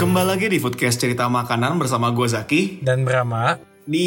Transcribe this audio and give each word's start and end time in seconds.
Kembali 0.00 0.32
lagi 0.32 0.48
di 0.48 0.56
Foodcast 0.56 0.96
Cerita 0.96 1.28
Makanan 1.28 1.76
bersama 1.76 2.08
gue 2.08 2.24
Zaki. 2.24 2.80
Dan 2.80 3.04
Brahma, 3.04 3.60
Di 3.90 4.06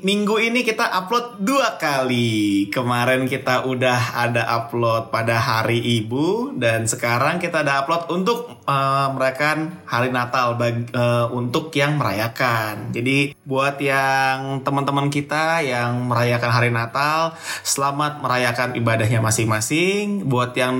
minggu 0.00 0.40
ini 0.40 0.64
kita 0.64 0.88
upload 0.88 1.44
dua 1.44 1.76
kali. 1.76 2.64
Kemarin 2.72 3.28
kita 3.28 3.68
udah 3.68 4.16
ada 4.16 4.48
upload 4.56 5.12
pada 5.12 5.36
hari 5.36 5.84
ibu 6.00 6.56
dan 6.56 6.88
sekarang 6.88 7.36
kita 7.36 7.60
ada 7.60 7.84
upload 7.84 8.08
untuk 8.08 8.56
eh, 8.64 9.06
merayakan 9.12 9.84
hari 9.84 10.16
Natal 10.16 10.56
bag- 10.56 10.88
eh, 10.96 11.26
untuk 11.28 11.68
yang 11.76 12.00
merayakan. 12.00 12.88
Jadi 12.96 13.36
buat 13.44 13.76
yang 13.84 14.64
teman-teman 14.64 15.12
kita 15.12 15.60
yang 15.60 16.08
merayakan 16.08 16.48
hari 16.48 16.72
Natal, 16.72 17.36
selamat 17.68 18.24
merayakan 18.24 18.80
ibadahnya 18.80 19.20
masing-masing. 19.20 20.24
Buat 20.24 20.56
yang 20.56 20.76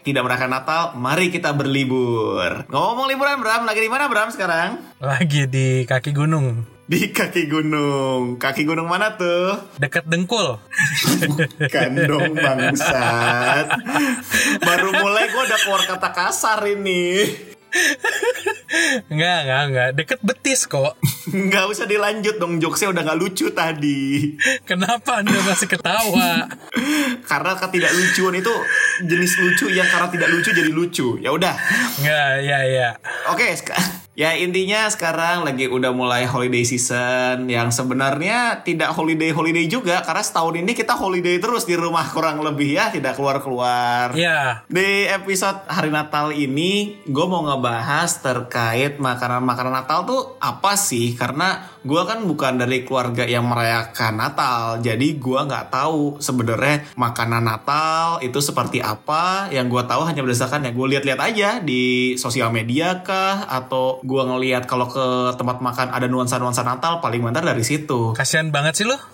tidak 0.00 0.24
merayakan 0.24 0.48
Natal, 0.56 0.82
mari 0.96 1.28
kita 1.28 1.52
berlibur. 1.52 2.64
Ngomong 2.72 3.04
liburan 3.04 3.44
Bram, 3.44 3.68
lagi 3.68 3.84
di 3.84 3.92
mana 3.92 4.08
Bram 4.08 4.32
sekarang? 4.32 4.80
lagi 4.96 5.44
di 5.44 5.82
kaki 5.84 6.14
gunung, 6.14 6.62
Di 6.82 7.14
kaki 7.14 7.46
gunung. 7.46 8.42
Kaki 8.42 8.66
gunung 8.66 8.90
mana 8.90 9.14
tuh? 9.14 9.54
dekat 9.78 10.02
dengkul. 10.10 10.58
Kandong 11.74 12.34
bangsat. 12.34 13.66
Baru 14.58 14.90
mulai 14.90 15.30
gue 15.30 15.42
udah 15.46 15.60
keluar 15.62 15.82
kata 15.86 16.10
kasar 16.10 16.60
ini. 16.66 17.30
Enggak, 19.12 19.38
enggak, 19.44 19.62
enggak. 19.68 19.88
Deket 19.96 20.20
betis 20.24 20.60
kok. 20.68 20.96
Nggak 21.28 21.64
usah 21.70 21.86
dilanjut 21.86 22.36
dong 22.36 22.58
jokesnya 22.58 22.92
udah 22.92 23.02
nggak 23.04 23.20
lucu 23.20 23.46
tadi. 23.52 24.34
Kenapa 24.68 25.20
Anda 25.22 25.38
masih 25.44 25.68
ketawa? 25.70 26.50
Karena 27.30 27.52
ketidaklucuan 27.56 28.34
itu 28.36 28.54
jenis 29.06 29.32
lucu 29.38 29.66
yang 29.70 29.86
karena 29.88 30.08
tidak 30.10 30.28
lucu 30.32 30.50
jadi 30.50 30.72
lucu. 30.72 31.08
Ya 31.20 31.30
udah. 31.32 31.54
Enggak, 32.00 32.28
ya, 32.42 32.58
ya. 32.66 32.88
Oke, 33.30 33.54
ya 34.12 34.36
intinya 34.36 34.92
sekarang 34.92 35.46
lagi 35.46 35.72
udah 35.72 35.88
mulai 35.96 36.28
holiday 36.28 36.68
season 36.68 37.48
yang 37.48 37.72
sebenarnya 37.72 38.60
tidak 38.60 38.92
holiday 38.92 39.32
holiday 39.32 39.64
juga 39.64 40.04
karena 40.04 40.20
setahun 40.20 40.52
ini 40.60 40.76
kita 40.76 40.92
holiday 40.92 41.40
terus 41.40 41.64
di 41.64 41.72
rumah 41.72 42.04
kurang 42.12 42.44
lebih 42.44 42.76
ya 42.76 42.92
tidak 42.92 43.16
keluar 43.16 43.40
keluar. 43.40 44.12
Ya, 44.12 44.68
Di 44.68 45.08
episode 45.08 45.64
hari 45.70 45.88
Natal 45.88 46.36
ini, 46.36 47.00
gue 47.08 47.26
mau 47.30 47.40
ngebahas 47.46 47.61
terkait 48.22 48.98
makanan-makanan 48.98 49.72
Natal 49.82 50.02
tuh 50.02 50.34
apa 50.42 50.74
sih? 50.74 51.14
Karena 51.14 51.62
gue 51.82 52.02
kan 52.02 52.26
bukan 52.26 52.58
dari 52.58 52.82
keluarga 52.82 53.22
yang 53.22 53.46
merayakan 53.46 54.18
Natal, 54.18 54.78
jadi 54.82 55.08
gue 55.18 55.40
nggak 55.46 55.70
tahu 55.70 56.18
sebenarnya 56.18 56.90
makanan 56.98 57.46
Natal 57.46 58.22
itu 58.22 58.38
seperti 58.42 58.82
apa. 58.82 59.50
Yang 59.50 59.66
gue 59.78 59.82
tahu 59.86 60.02
hanya 60.06 60.20
berdasarkan 60.22 60.66
ya 60.66 60.72
gue 60.74 60.86
lihat-lihat 60.96 61.20
aja 61.20 61.48
di 61.62 62.14
sosial 62.18 62.54
media 62.54 63.02
kah, 63.06 63.46
atau 63.46 64.02
gue 64.02 64.22
ngelihat 64.22 64.66
kalau 64.66 64.86
ke 64.90 65.34
tempat 65.38 65.58
makan 65.62 65.94
ada 65.94 66.06
nuansa-nuansa 66.06 66.62
Natal, 66.62 66.98
paling 67.02 67.22
bentar 67.22 67.42
dari 67.42 67.62
situ. 67.62 68.14
kasihan 68.14 68.50
banget 68.50 68.82
sih 68.82 68.86
lo. 68.86 68.98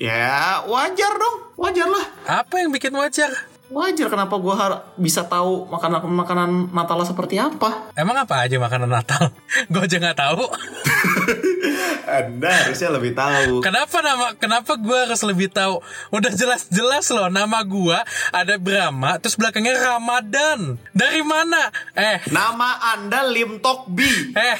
Ya 0.00 0.64
wajar 0.64 1.12
dong, 1.20 1.60
wajar 1.60 1.84
lah. 1.84 2.06
Apa 2.24 2.64
yang 2.64 2.72
bikin 2.72 2.88
wajar? 2.96 3.49
Wajar 3.70 4.10
kenapa 4.10 4.34
gue 4.34 4.54
bisa 4.98 5.22
tahu 5.22 5.70
makanan-makanan 5.70 6.74
Natal 6.74 7.06
seperti 7.06 7.38
apa. 7.38 7.94
Emang 7.94 8.18
apa 8.18 8.42
aja 8.42 8.58
makanan 8.58 8.90
Natal? 8.90 9.30
Gue 9.70 9.86
aja 9.86 10.02
nggak 10.02 10.18
tahu. 10.18 10.42
Anda 12.10 12.50
harusnya 12.50 12.90
lebih 12.90 13.14
tahu. 13.14 13.62
Kenapa 13.62 14.02
nama? 14.02 14.34
Kenapa 14.34 14.74
gue 14.74 14.98
harus 15.06 15.22
lebih 15.22 15.46
tahu? 15.46 15.78
Udah 16.10 16.34
jelas-jelas 16.34 17.06
loh 17.14 17.30
nama 17.30 17.62
gue 17.62 17.98
ada 18.34 18.54
Brahma, 18.58 19.22
terus 19.22 19.38
belakangnya 19.38 19.78
Ramadan. 19.78 20.74
Dari 20.90 21.22
mana? 21.22 21.70
Eh, 21.94 22.18
Nama 22.26 22.98
Anda 22.98 23.30
Lim 23.30 23.62
Tok 23.62 23.86
Bi. 23.94 24.34
eh, 24.34 24.58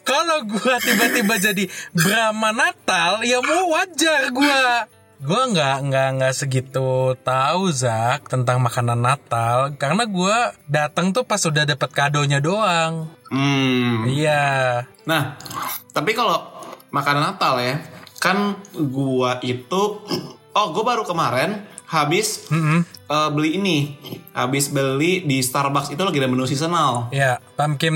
kalau 0.00 0.48
gue 0.48 0.74
tiba-tiba 0.80 1.36
jadi 1.36 1.68
Brahma 1.92 2.56
Natal, 2.56 3.20
ya 3.20 3.44
mau 3.44 3.76
wajar 3.76 4.32
gue. 4.32 4.95
Gue 5.16 5.42
nggak 5.48 5.88
nggak 5.88 6.08
nggak 6.20 6.34
segitu 6.36 7.16
tahu 7.24 7.72
Zak 7.72 8.28
tentang 8.28 8.60
makanan 8.60 9.00
Natal 9.00 9.72
karena 9.80 10.04
gue 10.04 10.36
datang 10.68 11.16
tuh 11.16 11.24
pas 11.24 11.40
udah 11.40 11.64
dapet 11.64 11.88
kadonya 11.88 12.36
doang. 12.36 13.08
Hmm. 13.32 14.06
Iya. 14.06 14.84
Nah, 15.08 15.40
tapi 15.90 16.12
kalau 16.12 16.44
makanan 16.92 17.34
Natal 17.34 17.58
ya, 17.58 17.80
kan 18.22 18.60
gua 18.74 19.40
itu, 19.42 19.82
oh 20.58 20.66
gua 20.72 20.84
baru 20.84 21.02
kemarin 21.02 21.64
habis 21.86 22.50
Mm-mm. 22.50 22.82
eh, 22.86 23.28
beli 23.30 23.62
ini, 23.62 23.78
habis 24.34 24.74
beli 24.74 25.22
di 25.22 25.38
Starbucks 25.38 25.94
itu 25.94 26.02
lagi 26.02 26.18
ada 26.18 26.26
menu 26.26 26.46
seasonal. 26.46 27.10
Ya, 27.14 27.38
pumpkin 27.54 27.94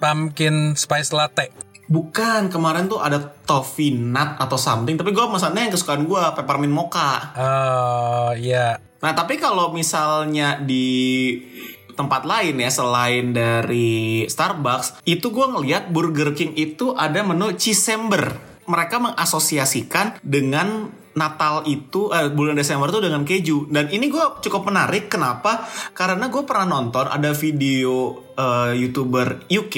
pumpkin 0.00 0.72
spice 0.74 1.12
latte. 1.12 1.52
Bukan 1.88 2.52
kemarin 2.52 2.86
tuh 2.86 3.00
ada 3.00 3.16
toffee 3.18 3.96
nut 3.96 4.36
atau 4.36 4.60
something, 4.60 5.00
tapi 5.00 5.16
gua 5.16 5.32
pesannya 5.32 5.68
yang 5.68 5.72
kesukaan 5.72 6.04
gua 6.04 6.36
peppermint 6.36 6.72
mocha. 6.72 7.32
Oh, 7.34 8.30
iya. 8.36 8.76
Nah, 9.00 9.12
tapi 9.16 9.40
kalau 9.40 9.72
misalnya 9.72 10.60
di 10.60 11.38
tempat 11.98 12.22
lain 12.22 12.62
ya 12.62 12.70
selain 12.70 13.34
dari 13.34 14.22
Starbucks, 14.30 15.02
itu 15.02 15.34
gue 15.34 15.46
ngeliat 15.50 15.90
Burger 15.90 16.30
King 16.30 16.54
itu 16.54 16.94
ada 16.94 17.26
menu 17.26 17.58
Cheesember. 17.58 18.38
Mereka 18.70 19.02
mengasosiasikan 19.02 20.22
dengan 20.22 20.94
Natal 21.18 21.66
itu 21.66 22.14
eh, 22.14 22.30
bulan 22.30 22.54
Desember 22.54 22.86
itu 22.86 23.02
dengan 23.02 23.26
keju 23.26 23.66
dan 23.74 23.90
ini 23.90 24.06
gue 24.06 24.22
cukup 24.38 24.70
menarik 24.70 25.10
kenapa 25.10 25.66
karena 25.90 26.30
gue 26.30 26.46
pernah 26.46 26.78
nonton 26.78 27.10
ada 27.10 27.34
video 27.34 28.14
eh, 28.38 28.78
youtuber 28.78 29.50
UK 29.50 29.76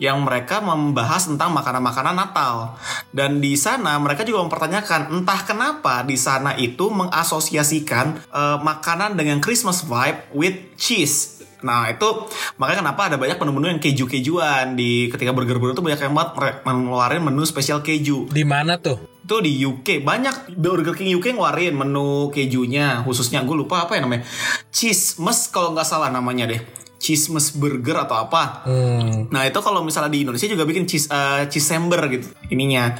yang 0.00 0.24
mereka 0.24 0.64
membahas 0.64 1.28
tentang 1.28 1.52
makanan-makanan 1.52 2.16
Natal. 2.16 2.74
Dan 3.12 3.38
di 3.38 3.54
sana 3.54 4.00
mereka 4.00 4.24
juga 4.24 4.40
mempertanyakan 4.48 5.12
entah 5.12 5.40
kenapa 5.44 6.02
di 6.02 6.16
sana 6.16 6.56
itu 6.56 6.88
mengasosiasikan 6.88 8.32
eh, 8.32 8.58
makanan 8.64 9.14
dengan 9.14 9.38
Christmas 9.44 9.84
vibe 9.84 10.32
with 10.32 10.56
cheese. 10.80 11.44
Nah 11.60 11.92
itu 11.92 12.08
makanya 12.56 12.80
kenapa 12.88 13.12
ada 13.12 13.16
banyak 13.20 13.36
menu-menu 13.36 13.76
yang 13.76 13.80
keju-kejuan. 13.84 14.80
Di 14.80 15.12
ketika 15.12 15.36
burger-burger 15.36 15.76
itu 15.76 15.84
banyak 15.84 16.00
yang 16.00 16.16
banget 16.16 16.64
ngeluarin 16.64 17.20
menu 17.20 17.44
spesial 17.44 17.84
keju. 17.84 18.32
Di 18.32 18.42
mana 18.48 18.80
tuh? 18.80 19.20
itu 19.30 19.38
di 19.46 19.62
UK 19.62 20.02
banyak 20.02 20.58
Burger 20.58 20.90
King 20.98 21.14
UK 21.14 21.38
ngeluarin 21.38 21.78
menu 21.78 22.34
kejunya. 22.34 23.06
Khususnya 23.06 23.46
gue 23.46 23.54
lupa 23.54 23.86
apa 23.86 23.94
ya 23.94 24.02
namanya. 24.02 24.26
Cheese 24.74 25.22
mes 25.22 25.46
kalau 25.54 25.70
nggak 25.70 25.86
salah 25.86 26.10
namanya 26.10 26.50
deh 26.50 26.79
cheese 27.00 27.32
mes 27.32 27.56
burger 27.56 27.96
atau 28.04 28.28
apa 28.28 28.62
Hmm. 28.68 29.32
Nah 29.32 29.48
itu 29.48 29.56
kalau 29.64 29.80
misalnya 29.80 30.12
di 30.12 30.22
Indonesia 30.22 30.44
juga 30.44 30.68
bikin 30.68 30.84
cheese 30.84 31.08
uh, 31.08 31.48
cheesember 31.48 31.96
gitu 32.12 32.28
ininya 32.52 32.92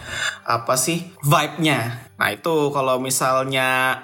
apa 0.49 0.75
sih 0.81 1.13
vibe-nya. 1.21 2.11
Nah 2.17 2.29
itu 2.33 2.73
kalau 2.73 2.97
misalnya 2.97 4.01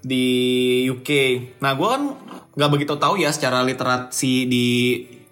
di 0.00 0.86
UK. 0.86 1.10
Nah 1.58 1.74
gue 1.74 1.88
kan 1.88 2.02
nggak 2.54 2.70
begitu 2.70 2.94
tahu 2.94 3.18
ya 3.18 3.34
secara 3.34 3.66
literasi 3.66 4.46
di 4.46 4.68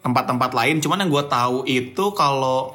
tempat-tempat 0.02 0.50
lain. 0.50 0.82
Cuman 0.82 1.06
yang 1.06 1.10
gue 1.12 1.24
tahu 1.30 1.62
itu 1.68 2.04
kalau 2.16 2.74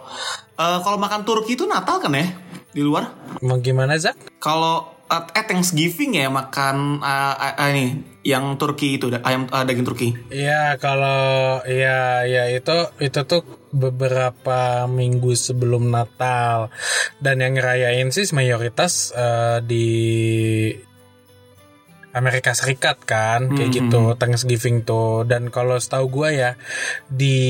uh, 0.56 0.80
kalau 0.80 0.98
makan 0.98 1.28
Turki 1.28 1.60
itu 1.60 1.68
Natal 1.68 2.00
kan 2.00 2.14
ya 2.16 2.28
di 2.72 2.82
luar. 2.82 3.12
Mau 3.44 3.60
gimana 3.60 4.00
Zak? 4.00 4.16
Kalau 4.40 4.94
uh, 5.12 5.24
eh 5.36 5.46
Thanksgiving 5.46 6.18
ya 6.18 6.32
makan 6.32 7.04
uh, 7.04 7.36
uh, 7.36 7.70
ini 7.74 8.13
yang 8.24 8.56
Turki 8.56 8.96
itu 8.96 9.12
ayam 9.22 9.52
uh, 9.52 9.64
daging 9.68 9.86
Turki. 9.86 10.10
Iya 10.32 10.80
kalau 10.80 11.60
ya 11.68 12.24
ya 12.24 12.48
itu 12.50 12.90
itu 13.04 13.20
tuh 13.28 13.44
beberapa 13.76 14.88
minggu 14.88 15.36
sebelum 15.36 15.92
Natal 15.92 16.72
dan 17.20 17.44
yang 17.44 17.60
ngerayain 17.60 18.14
sih 18.14 18.30
mayoritas 18.32 19.12
eh, 19.18 19.60
di 19.66 19.88
Amerika 22.14 22.54
Serikat 22.54 23.02
kan 23.04 23.50
kayak 23.58 23.74
gitu 23.74 24.14
Thanksgiving 24.22 24.86
tuh 24.86 25.26
dan 25.26 25.50
kalau 25.50 25.82
setahu 25.82 26.22
gue 26.22 26.30
ya 26.38 26.52
di 27.10 27.42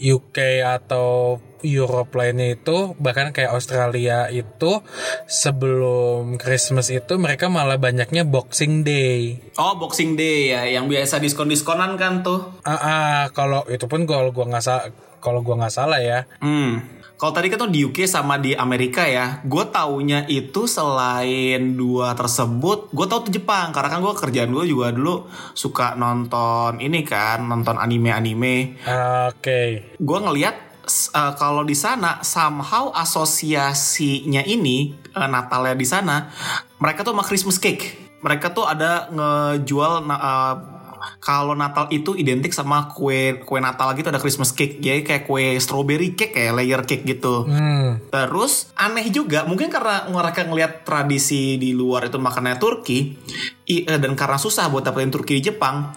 UK 0.00 0.64
atau 0.64 1.38
Europe 1.66 2.14
lainnya 2.14 2.54
itu 2.54 2.94
bahkan 3.02 3.34
kayak 3.34 3.52
Australia 3.52 4.30
itu 4.30 4.80
sebelum 5.26 6.38
Christmas 6.38 6.92
itu 6.94 7.18
mereka 7.18 7.50
malah 7.50 7.80
banyaknya 7.80 8.22
Boxing 8.22 8.86
Day. 8.86 9.40
Oh, 9.58 9.74
Boxing 9.80 10.14
Day 10.14 10.54
ya, 10.54 10.62
yang 10.68 10.86
biasa 10.86 11.18
diskon-diskonan 11.18 11.98
kan 11.98 12.22
tuh. 12.22 12.60
Ah, 12.62 12.72
ah, 12.76 13.20
kalau 13.34 13.66
itu 13.66 13.90
pun 13.90 14.06
kalau 14.06 14.30
gua 14.30 14.46
nggak 14.46 14.64
salah 14.64 14.84
kalau 15.18 15.40
gua 15.42 15.58
nggak 15.64 15.74
salah 15.74 15.98
ya. 15.98 16.28
Hmm. 16.38 16.95
Kalau 17.16 17.32
tadi 17.32 17.48
kan 17.48 17.64
tuh 17.64 17.72
di 17.72 17.80
UK 17.80 18.04
sama 18.04 18.36
di 18.36 18.52
Amerika 18.52 19.08
ya, 19.08 19.40
gue 19.40 19.64
taunya 19.72 20.28
itu 20.28 20.68
selain 20.68 21.72
dua 21.72 22.12
tersebut, 22.12 22.92
gue 22.92 23.06
tau 23.08 23.24
tuh 23.24 23.32
Jepang 23.32 23.72
karena 23.72 23.88
kan 23.88 24.04
gue 24.04 24.12
kerjaan 24.12 24.52
gue 24.52 24.68
juga 24.68 24.92
dulu 24.92 25.24
suka 25.56 25.96
nonton 25.96 26.76
ini 26.76 27.00
kan, 27.08 27.40
nonton 27.48 27.80
anime-anime. 27.80 28.84
Oke. 29.32 29.96
Gue 29.96 30.18
ngeliat 30.20 30.84
uh, 31.16 31.32
kalau 31.40 31.64
di 31.64 31.72
sana 31.72 32.20
somehow 32.20 32.92
asosiasinya 32.92 34.44
ini 34.44 34.92
uh, 35.16 35.24
Natalnya 35.24 35.72
di 35.72 35.88
sana, 35.88 36.28
mereka 36.76 37.00
tuh 37.00 37.16
sama 37.16 37.24
Christmas 37.24 37.56
cake. 37.56 38.12
Mereka 38.20 38.52
tuh 38.52 38.68
ada 38.68 39.08
ngejual 39.08 40.04
uh, 40.04 40.75
kalau 41.18 41.56
Natal 41.56 41.88
itu 41.90 42.14
identik 42.14 42.52
sama 42.52 42.90
kue 42.90 43.40
kue 43.42 43.58
Natal 43.58 43.92
gitu 43.94 44.08
ada 44.08 44.18
Christmas 44.18 44.52
cake 44.52 44.78
jadi 44.78 45.02
kayak 45.02 45.22
kue 45.26 45.56
strawberry 45.58 46.14
cake 46.14 46.34
kayak 46.34 46.52
layer 46.56 46.82
cake 46.84 47.04
gitu 47.04 47.48
Hmm. 47.48 48.02
terus 48.10 48.70
aneh 48.74 49.08
juga 49.08 49.46
mungkin 49.46 49.68
karena 49.68 50.08
mereka 50.08 50.44
ngelihat 50.44 50.82
tradisi 50.82 51.56
di 51.56 51.72
luar 51.72 52.08
itu 52.08 52.18
makannya 52.18 52.56
Turki 52.56 53.16
eh, 53.64 53.84
dan 53.86 54.12
karena 54.14 54.38
susah 54.38 54.68
buat 54.68 54.82
dapetin 54.82 55.10
Turki 55.10 55.38
di 55.38 55.52
Jepang 55.52 55.92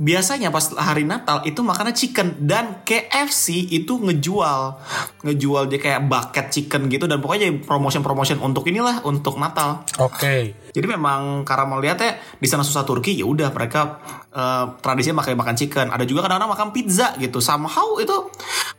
biasanya 0.00 0.48
pas 0.48 0.64
hari 0.80 1.04
Natal 1.04 1.44
itu 1.44 1.60
makannya 1.60 1.92
chicken 1.92 2.48
dan 2.48 2.80
KFC 2.88 3.68
itu 3.68 4.00
ngejual 4.00 4.80
ngejual 5.28 5.68
dia 5.68 5.76
kayak 5.76 6.08
bucket 6.08 6.48
chicken 6.48 6.88
gitu 6.88 7.04
dan 7.04 7.20
pokoknya 7.20 7.52
promotion 7.68 8.00
promotion 8.00 8.40
untuk 8.40 8.64
inilah 8.64 9.04
untuk 9.04 9.36
Natal 9.36 9.84
Oke. 10.00 10.56
jadi 10.72 10.86
memang 10.88 11.44
karena 11.44 11.68
melihatnya 11.68 12.16
di 12.40 12.48
sana 12.48 12.64
susah 12.64 12.88
Turki 12.88 13.12
ya 13.12 13.28
udah 13.28 13.52
mereka 13.52 14.00
eh, 14.32 14.64
tradisinya 14.80 15.20
makan 15.20 15.36
makan 15.36 15.56
chicken. 15.58 15.86
Ada 15.90 16.06
juga 16.06 16.24
kadang-kadang 16.24 16.54
makan 16.54 16.68
pizza 16.70 17.12
gitu. 17.18 17.42
Somehow 17.42 17.98
itu 17.98 18.14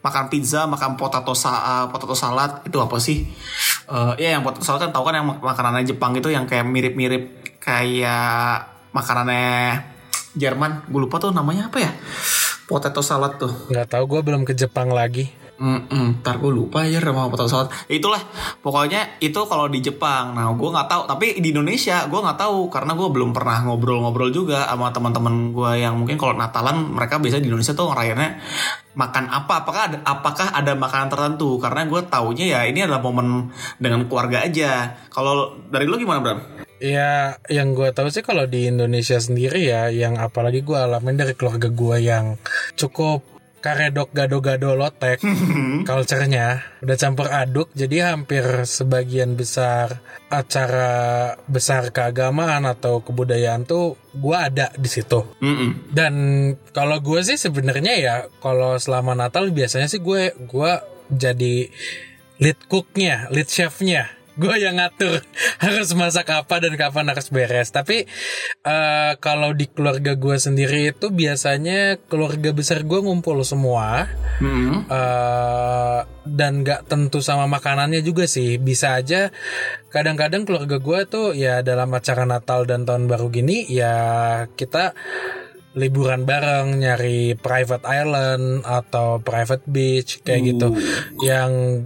makan 0.02 0.32
pizza, 0.32 0.66
makan 0.66 0.96
potato 0.96 1.36
sa 1.36 1.52
eh, 1.52 1.86
potato 1.92 2.16
salad 2.16 2.64
itu 2.66 2.80
apa 2.80 2.98
sih? 2.98 3.28
Eh 3.92 4.14
ya 4.18 4.40
yang 4.40 4.42
potato 4.42 4.64
salad 4.64 4.90
kan 4.90 4.92
tahu 4.96 5.04
kan 5.06 5.22
yang 5.22 5.28
mak- 5.28 5.44
makanannya 5.44 5.84
Jepang 5.86 6.16
itu 6.16 6.32
yang 6.32 6.48
kayak 6.48 6.66
mirip-mirip 6.66 7.24
kayak 7.60 8.66
makanannya 8.96 9.84
Jerman. 10.36 10.88
Gue 10.88 11.08
lupa 11.08 11.20
tuh 11.20 11.36
namanya 11.36 11.68
apa 11.68 11.78
ya? 11.80 11.92
Potato 12.68 13.04
salad 13.04 13.36
tuh. 13.36 13.52
Nggak 13.68 13.88
tahu 13.92 14.04
gue 14.18 14.22
belum 14.24 14.42
ke 14.48 14.54
Jepang 14.56 14.92
lagi. 14.92 15.42
Mm 15.62 16.26
ntar 16.26 16.42
gue 16.42 16.50
lupa 16.50 16.82
ya 16.90 16.98
sama 16.98 17.30
potato 17.30 17.46
salad. 17.46 17.70
Ya, 17.86 18.02
itulah 18.02 18.18
pokoknya 18.66 19.22
itu 19.22 19.38
kalau 19.46 19.70
di 19.70 19.78
Jepang. 19.78 20.34
Nah 20.34 20.50
gue 20.58 20.70
nggak 20.74 20.90
tahu. 20.90 21.02
Tapi 21.06 21.38
di 21.38 21.54
Indonesia 21.54 22.10
gue 22.10 22.18
nggak 22.18 22.40
tahu 22.42 22.74
karena 22.74 22.98
gue 22.98 23.08
belum 23.14 23.30
pernah 23.30 23.62
ngobrol-ngobrol 23.70 24.34
juga 24.34 24.66
sama 24.66 24.90
teman-teman 24.90 25.54
gue 25.54 25.72
yang 25.78 26.02
mungkin 26.02 26.18
kalau 26.18 26.34
Natalan 26.34 26.90
mereka 26.90 27.22
biasa 27.22 27.38
di 27.38 27.54
Indonesia 27.54 27.78
tuh 27.78 27.94
ngerayainnya 27.94 28.42
makan 28.98 29.30
apa? 29.30 29.54
Apakah 29.62 29.82
ada 29.86 29.98
apakah 30.02 30.48
ada 30.50 30.74
makanan 30.74 31.14
tertentu? 31.14 31.62
Karena 31.62 31.86
gue 31.86 32.02
taunya 32.10 32.46
ya 32.58 32.60
ini 32.66 32.82
adalah 32.82 33.06
momen 33.06 33.54
dengan 33.78 34.10
keluarga 34.10 34.42
aja. 34.42 34.98
Kalau 35.14 35.62
dari 35.70 35.86
lu 35.86 36.02
gimana 36.02 36.26
Bram? 36.26 36.61
Ya, 36.82 37.38
yang 37.46 37.78
gue 37.78 37.94
tahu 37.94 38.10
sih 38.10 38.26
kalau 38.26 38.50
di 38.50 38.66
Indonesia 38.66 39.22
sendiri 39.22 39.70
ya, 39.70 39.94
yang 39.94 40.18
apalagi 40.18 40.66
gue 40.66 40.74
alamin 40.74 41.14
dari 41.14 41.38
keluarga 41.38 41.70
gue 41.70 41.98
yang 42.02 42.42
cukup 42.74 43.22
karedok 43.62 44.10
gado-gado 44.10 44.74
lotek 44.74 45.22
culture-nya 45.88 46.66
udah 46.82 46.98
campur 46.98 47.30
aduk 47.30 47.70
jadi 47.78 48.18
hampir 48.18 48.66
sebagian 48.66 49.38
besar 49.38 50.02
acara 50.34 51.38
besar 51.46 51.94
keagamaan 51.94 52.66
atau 52.66 53.06
kebudayaan 53.06 53.70
tuh 53.70 54.02
gue 54.18 54.34
ada 54.34 54.74
di 54.74 54.90
situ 54.90 55.38
Mm-mm. 55.46 55.94
dan 55.94 56.14
kalau 56.74 56.98
gue 57.06 57.22
sih 57.22 57.38
sebenarnya 57.38 57.94
ya 58.02 58.16
kalau 58.42 58.82
selama 58.82 59.14
Natal 59.14 59.46
biasanya 59.54 59.86
sih 59.86 60.02
gue 60.02 60.34
gue 60.34 60.72
jadi 61.14 61.70
lead 62.42 62.58
cooknya, 62.66 63.30
lead 63.30 63.46
chefnya. 63.46 64.10
Gue 64.42 64.56
yang 64.58 64.82
ngatur 64.82 65.22
harus 65.64 65.94
masak 65.94 66.34
apa 66.34 66.58
dan 66.58 66.74
kapan 66.74 67.14
harus 67.14 67.30
beres. 67.30 67.70
Tapi 67.70 68.10
eh, 68.66 69.14
kalau 69.22 69.54
di 69.54 69.70
keluarga 69.70 70.18
gue 70.18 70.38
sendiri 70.42 70.90
itu 70.98 71.14
biasanya 71.14 72.02
keluarga 72.10 72.50
besar 72.50 72.82
gue 72.82 73.00
ngumpul 73.06 73.46
semua 73.46 74.10
Mm-mm. 74.42 74.90
eh 74.90 76.00
dan 76.22 76.62
nggak 76.62 76.86
tentu 76.90 77.22
sama 77.22 77.46
makanannya 77.46 78.02
juga 78.02 78.26
sih. 78.26 78.58
Bisa 78.58 78.98
aja 78.98 79.30
kadang-kadang 79.94 80.50
keluarga 80.50 80.82
gue 80.82 81.00
tuh 81.06 81.28
ya 81.38 81.62
dalam 81.62 81.94
acara 81.94 82.26
Natal 82.26 82.66
dan 82.66 82.90
Tahun 82.90 83.06
Baru 83.06 83.30
gini 83.30 83.70
ya 83.70 83.94
kita 84.58 84.98
liburan 85.72 86.28
bareng 86.28 86.84
nyari 86.84 87.40
private 87.40 87.88
island 87.88 88.68
atau 88.68 89.24
private 89.24 89.64
beach 89.72 90.20
kayak 90.20 90.52
gitu 90.52 90.68
yang 91.24 91.84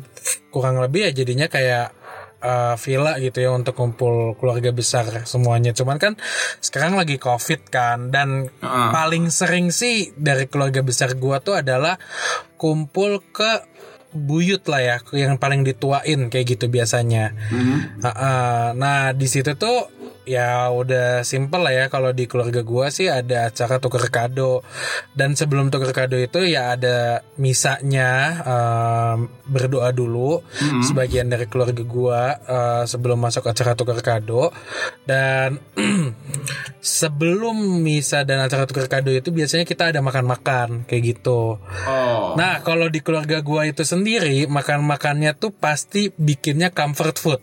kurang 0.50 0.82
lebih 0.82 1.10
ya 1.10 1.12
jadinya 1.14 1.46
kayak 1.46 1.94
uh, 2.42 2.76
villa 2.80 3.16
gitu 3.22 3.44
ya 3.44 3.52
untuk 3.54 3.76
kumpul 3.78 4.36
keluarga 4.40 4.72
besar 4.76 5.06
semuanya 5.24 5.72
cuman 5.72 5.98
kan 6.02 6.14
sekarang 6.60 6.98
lagi 7.00 7.20
covid 7.22 7.68
kan 7.70 8.10
dan 8.12 8.50
Heeh. 8.50 8.90
paling 8.92 9.32
sering 9.32 9.72
sih 9.72 10.12
dari 10.16 10.50
keluarga 10.50 10.82
besar 10.84 11.16
gua 11.16 11.40
tuh 11.40 11.60
adalah 11.60 12.00
kumpul 12.56 13.22
ke 13.32 13.76
buyut 14.16 14.64
lah 14.72 14.80
ya 14.80 14.98
yang 15.12 15.36
paling 15.36 15.68
dituain 15.68 16.32
kayak 16.32 16.56
gitu 16.56 16.72
biasanya 16.72 17.36
Mm-mm. 17.52 18.00
Heeh. 18.00 18.66
Nah 18.80 19.12
di 19.12 19.28
situ 19.28 19.60
tuh 19.60 19.92
ya 20.26 20.74
udah 20.74 21.22
simple 21.22 21.62
lah 21.62 21.74
ya 21.74 21.86
kalau 21.88 22.12
di 22.12 22.26
keluarga 22.26 22.66
gua 22.66 22.90
sih 22.90 23.08
ada 23.10 23.50
acara 23.50 23.78
tuker 23.78 24.10
kado 24.10 24.66
dan 25.14 25.38
sebelum 25.38 25.70
tuker 25.70 25.94
kado 25.94 26.18
itu 26.18 26.42
ya 26.46 26.74
ada 26.74 27.22
misanya 27.38 28.42
em, 28.44 29.30
berdoa 29.46 29.94
dulu 29.94 30.42
sebagian 30.82 31.30
dari 31.30 31.46
keluarga 31.46 31.86
gua 31.86 32.22
eh, 32.42 32.84
sebelum 32.90 33.22
masuk 33.22 33.46
acara 33.46 33.78
tuker 33.78 34.02
kado 34.02 34.50
dan 35.06 35.62
sebelum 36.82 37.82
misa 37.82 38.22
dan 38.26 38.42
acara 38.42 38.66
tuker 38.66 38.90
kado 38.90 39.10
itu 39.14 39.30
biasanya 39.30 39.66
kita 39.66 39.90
ada 39.90 40.02
makan-makan 40.02 40.86
kayak 40.86 41.18
gitu. 41.18 41.58
Oh. 41.62 42.34
Nah, 42.38 42.62
kalau 42.62 42.90
di 42.90 43.02
keluarga 43.02 43.42
gua 43.42 43.66
itu 43.66 43.82
sendiri, 43.82 44.46
makan-makannya 44.46 45.34
tuh 45.38 45.54
pasti 45.54 46.14
bikinnya 46.14 46.70
comfort 46.74 47.18
food. 47.18 47.42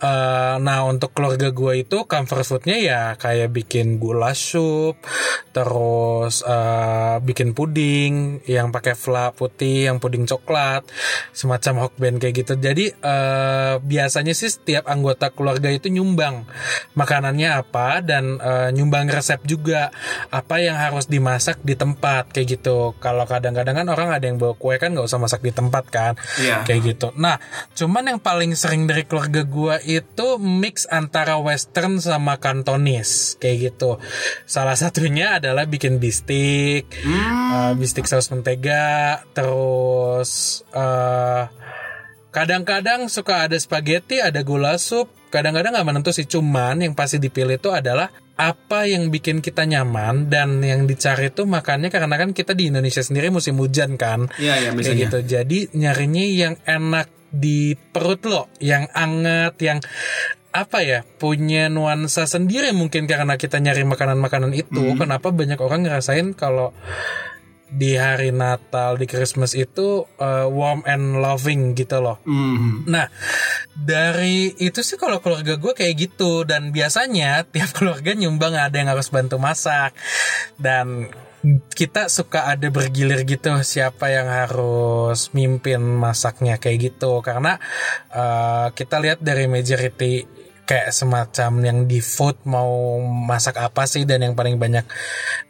Eh, 0.00 0.56
nah, 0.64 0.88
untuk 0.88 1.12
keluarga 1.12 1.52
gua 1.52 1.76
itu 1.76 2.08
comfort 2.08 2.40
foodnya 2.48 2.76
ya 2.80 3.02
kayak 3.20 3.52
bikin 3.52 4.00
gula 4.00 4.32
sup, 4.32 4.96
terus 5.52 6.40
eh, 6.40 7.16
bikin 7.20 7.52
puding 7.52 8.40
yang 8.48 8.72
pakai 8.72 8.96
fla 8.96 9.28
putih, 9.36 9.92
yang 9.92 10.00
puding 10.00 10.24
coklat, 10.24 10.88
semacam 11.36 11.84
hokben 11.84 12.16
kayak 12.16 12.32
gitu. 12.32 12.56
Jadi 12.56 12.96
eh, 12.96 13.74
biasanya 13.76 14.32
sih 14.32 14.48
setiap 14.48 14.88
anggota 14.88 15.28
keluarga 15.36 15.68
itu 15.68 15.92
nyumbang 15.92 16.48
makanannya 16.96 17.60
apa 17.60 18.00
dan 18.00 18.40
eh, 18.40 18.72
nyumbang 18.72 19.04
resep 19.12 19.44
juga 19.44 19.92
apa 20.32 20.64
yang 20.64 20.80
harus 20.80 21.12
dimasak 21.12 21.60
di 21.60 21.76
tempat 21.76 22.32
kayak 22.32 22.56
gitu. 22.56 22.96
Kalau 23.04 23.28
kadang-kadang 23.28 23.84
kan 23.84 23.86
orang 23.92 24.16
ada 24.16 24.24
yang 24.24 24.40
bawa 24.40 24.56
kue 24.56 24.80
kan 24.80 24.96
nggak 24.96 25.04
usah 25.04 25.20
masak 25.20 25.44
di 25.44 25.52
tempat 25.52 25.84
kan, 25.92 26.12
Iya. 26.40 26.64
kayak 26.64 26.80
gitu. 26.96 27.12
Nah, 27.20 27.36
cuman 27.76 28.16
yang 28.16 28.20
paling 28.22 28.56
sering 28.56 28.88
dari 28.88 29.04
keluarga 29.04 29.44
gua 29.44 29.76
itu 29.90 30.38
mix 30.38 30.86
antara 30.86 31.42
western 31.42 31.98
sama 31.98 32.38
kantonis 32.38 33.34
kayak 33.36 33.74
gitu. 33.74 33.98
Salah 34.46 34.78
satunya 34.78 35.42
adalah 35.42 35.66
bikin 35.66 35.98
bistik, 35.98 36.86
Hmm. 37.02 37.18
uh, 37.50 37.72
bistik 37.74 38.06
saus 38.06 38.30
mentega, 38.30 39.26
terus 39.34 40.62
uh, 40.70 41.50
kadang-kadang 42.30 43.10
suka 43.10 43.50
ada 43.50 43.58
spaghetti, 43.58 44.22
ada 44.22 44.46
gula 44.46 44.78
sup, 44.78 45.10
kadang-kadang 45.34 45.74
nggak 45.74 45.88
menentu 45.88 46.10
sih. 46.14 46.26
Cuman 46.26 46.78
yang 46.80 46.94
pasti 46.94 47.18
dipilih 47.18 47.58
itu 47.58 47.70
adalah 47.74 48.08
apa 48.40 48.88
yang 48.88 49.12
bikin 49.12 49.44
kita 49.44 49.68
nyaman 49.68 50.32
dan 50.32 50.64
yang 50.64 50.88
dicari 50.88 51.28
itu 51.28 51.44
makannya 51.44 51.92
karena 51.92 52.16
kan 52.16 52.32
kita 52.32 52.56
di 52.56 52.72
Indonesia 52.72 53.04
sendiri 53.04 53.28
musim 53.28 53.60
hujan 53.60 54.00
kan 54.00 54.32
Iya, 54.40 54.64
iya 54.64 54.70
kayak 54.72 54.96
gitu. 54.96 55.18
Jadi 55.28 55.58
nyarinya 55.76 56.24
yang 56.24 56.54
enak 56.64 57.19
di 57.30 57.74
perut 57.78 58.22
lo, 58.26 58.42
yang 58.58 58.90
anget, 58.92 59.54
yang 59.62 59.78
apa 60.50 60.82
ya 60.82 61.06
punya 61.06 61.70
nuansa 61.70 62.26
sendiri 62.26 62.74
mungkin 62.74 63.06
karena 63.06 63.38
kita 63.38 63.62
nyari 63.62 63.86
makanan-makanan 63.86 64.52
itu. 64.54 64.82
Hmm. 64.82 64.98
Kenapa 64.98 65.30
banyak 65.30 65.58
orang 65.62 65.86
ngerasain 65.86 66.34
kalau 66.34 66.74
di 67.70 67.94
hari 67.94 68.34
Natal 68.34 68.98
di 68.98 69.06
Christmas 69.06 69.54
itu 69.54 70.02
uh, 70.18 70.46
warm 70.50 70.82
and 70.90 71.22
loving 71.22 71.78
gitu 71.78 72.02
loh. 72.02 72.18
Hmm. 72.26 72.82
Nah, 72.90 73.06
dari 73.78 74.50
itu 74.58 74.82
sih 74.82 74.98
kalau 74.98 75.22
keluarga 75.22 75.54
gue 75.54 75.70
kayak 75.70 75.94
gitu 75.94 76.42
dan 76.42 76.74
biasanya 76.74 77.46
tiap 77.46 77.70
keluarga 77.78 78.10
nyumbang 78.18 78.58
ada 78.58 78.74
yang 78.74 78.90
harus 78.90 79.14
bantu 79.14 79.38
masak 79.38 79.94
dan 80.58 81.06
kita 81.72 82.12
suka 82.12 82.52
ada 82.52 82.68
bergilir 82.68 83.24
gitu 83.24 83.56
siapa 83.64 84.12
yang 84.12 84.28
harus 84.28 85.32
mimpin 85.32 85.80
masaknya 85.80 86.60
kayak 86.60 86.92
gitu. 86.92 87.24
Karena 87.24 87.56
uh, 88.12 88.68
kita 88.76 89.00
lihat 89.00 89.24
dari 89.24 89.48
majority 89.48 90.40
kayak 90.70 90.94
semacam 90.94 91.52
yang 91.66 91.78
di 91.90 91.98
vote 91.98 92.46
mau 92.46 93.02
masak 93.02 93.58
apa 93.58 93.90
sih 93.90 94.06
dan 94.06 94.22
yang 94.22 94.38
paling 94.38 94.54
banyak 94.54 94.86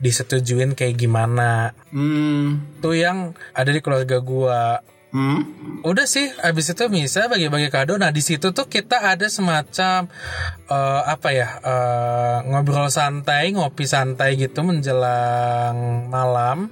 disetujuin 0.01 0.73
kayak 0.73 0.97
gimana. 0.97 1.77
Hmm. 1.93 2.81
tuh 2.81 2.97
yang 2.97 3.37
ada 3.53 3.69
di 3.69 3.85
keluarga 3.85 4.17
gua 4.25 4.81
Hmm. 5.11 5.43
udah 5.83 6.07
sih 6.07 6.31
abis 6.39 6.71
itu 6.71 6.87
bisa 6.87 7.27
bagi-bagi 7.27 7.67
kado. 7.67 7.99
Nah 7.99 8.15
di 8.15 8.23
situ 8.23 8.55
tuh 8.55 8.71
kita 8.71 9.03
ada 9.03 9.27
semacam 9.27 10.07
eh, 10.71 11.03
apa 11.03 11.29
ya 11.35 11.49
eh, 11.59 12.37
ngobrol 12.47 12.87
santai 12.95 13.51
ngopi 13.51 13.91
santai 13.91 14.39
gitu 14.39 14.63
menjelang 14.63 16.07
malam. 16.07 16.71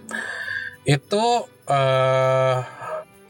Itu 0.87 1.51
eh 1.67 2.57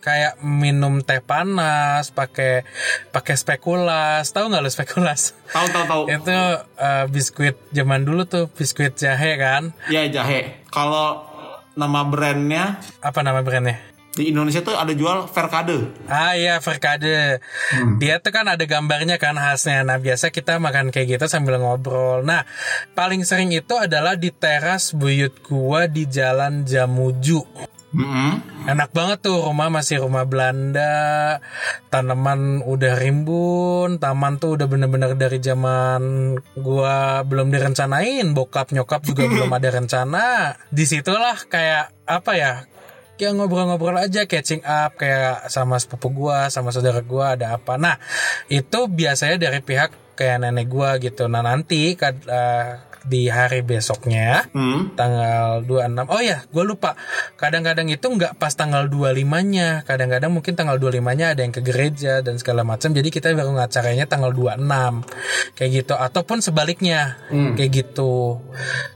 kayak 0.04 0.40
minum 0.44 1.00
teh 1.00 1.24
panas 1.24 2.12
pakai 2.12 2.68
pakai 3.08 3.34
spekulas. 3.40 4.28
Tahu 4.28 4.52
nggak 4.52 4.60
lo 4.60 4.68
spekulas? 4.68 5.32
Tahu 5.48 5.66
tahu 5.72 5.84
tahu. 5.88 6.02
itu 6.12 6.38
eh, 6.84 7.04
biskuit 7.08 7.56
zaman 7.72 8.04
dulu 8.04 8.28
tuh 8.28 8.52
biskuit 8.52 8.92
jahe 8.92 9.40
kan? 9.40 9.72
Ya 9.88 10.04
jahe. 10.04 10.60
Kalau 10.68 11.24
nama 11.80 12.04
brandnya? 12.04 12.76
Apa 13.00 13.24
nama 13.24 13.40
brandnya 13.40 13.87
di 14.18 14.34
Indonesia 14.34 14.58
tuh 14.66 14.74
ada 14.74 14.90
jual 14.90 15.30
Verkade. 15.30 16.10
Ah 16.10 16.34
iya 16.34 16.58
Verkade. 16.58 17.38
Dia 18.02 18.18
tuh 18.18 18.34
kan 18.34 18.50
ada 18.50 18.66
gambarnya 18.66 19.14
kan 19.22 19.38
khasnya. 19.38 19.86
Nah 19.86 20.02
biasa 20.02 20.34
kita 20.34 20.58
makan 20.58 20.90
kayak 20.90 21.14
gitu 21.14 21.30
sambil 21.30 21.62
ngobrol. 21.62 22.26
Nah 22.26 22.42
paling 22.98 23.22
sering 23.22 23.54
itu 23.54 23.78
adalah 23.78 24.18
di 24.18 24.34
teras 24.34 24.90
buyut 24.90 25.38
gua 25.46 25.86
di 25.86 26.10
jalan 26.10 26.66
Jamuju. 26.66 27.46
Hmm. 27.88 28.44
Enak 28.68 28.92
banget 28.92 29.24
tuh 29.24 29.48
rumah 29.48 29.72
masih 29.72 30.04
rumah 30.04 30.28
Belanda. 30.28 31.38
Tanaman 31.88 32.60
udah 32.60 33.00
rimbun 33.00 33.96
Taman 33.96 34.36
tuh 34.36 34.60
udah 34.60 34.68
bener-bener 34.68 35.16
dari 35.16 35.38
zaman 35.40 36.34
gua 36.58 37.22
belum 37.22 37.54
direncanain. 37.54 38.34
Bokap 38.34 38.74
nyokap 38.74 39.06
juga 39.06 39.24
belum 39.32 39.48
ada 39.54 39.70
rencana. 39.72 40.58
Di 40.68 40.84
situlah 40.84 41.38
kayak 41.48 41.94
apa 42.04 42.32
ya 42.34 42.52
kayak 43.18 43.34
ngobrol-ngobrol 43.34 43.98
aja 43.98 44.24
catching 44.24 44.62
up 44.62 44.94
kayak 44.94 45.50
sama 45.50 45.76
sepupu 45.76 46.08
gua 46.14 46.48
sama 46.48 46.70
saudara 46.70 47.02
gua 47.02 47.34
ada 47.34 47.58
apa. 47.58 47.74
Nah 47.74 47.98
itu 48.46 48.86
biasanya 48.86 49.36
dari 49.36 49.58
pihak 49.58 50.07
kayak 50.18 50.42
nenek 50.42 50.66
gua 50.66 50.98
gitu. 50.98 51.30
Nah 51.30 51.40
nanti 51.40 51.94
kad- 51.94 52.26
eh, 52.26 52.68
di 52.98 53.30
hari 53.30 53.62
besoknya 53.62 54.50
Hmm. 54.50 54.92
tanggal 54.92 55.62
26 55.62 56.10
oh 56.10 56.18
ya 56.18 56.42
gue 56.44 56.64
lupa. 56.66 56.92
Kadang-kadang 57.38 57.86
itu 57.86 58.04
nggak 58.04 58.36
pas 58.36 58.50
tanggal 58.52 58.84
25-nya 58.84 59.86
kadang-kadang 59.86 60.28
mungkin 60.28 60.52
tanggal 60.52 60.76
25-nya 60.76 61.32
ada 61.32 61.40
yang 61.40 61.54
ke 61.54 61.62
gereja 61.62 62.20
dan 62.20 62.36
segala 62.36 62.66
macam. 62.66 62.90
Jadi 62.90 63.08
kita 63.08 63.30
baru 63.32 63.54
ngacaranya 63.54 64.04
tanggal 64.04 64.34
26 64.34 65.06
kayak 65.54 65.70
gitu. 65.72 65.94
Ataupun 65.94 66.42
sebaliknya. 66.42 67.16
Kayak 67.30 67.70
gitu. 67.86 68.42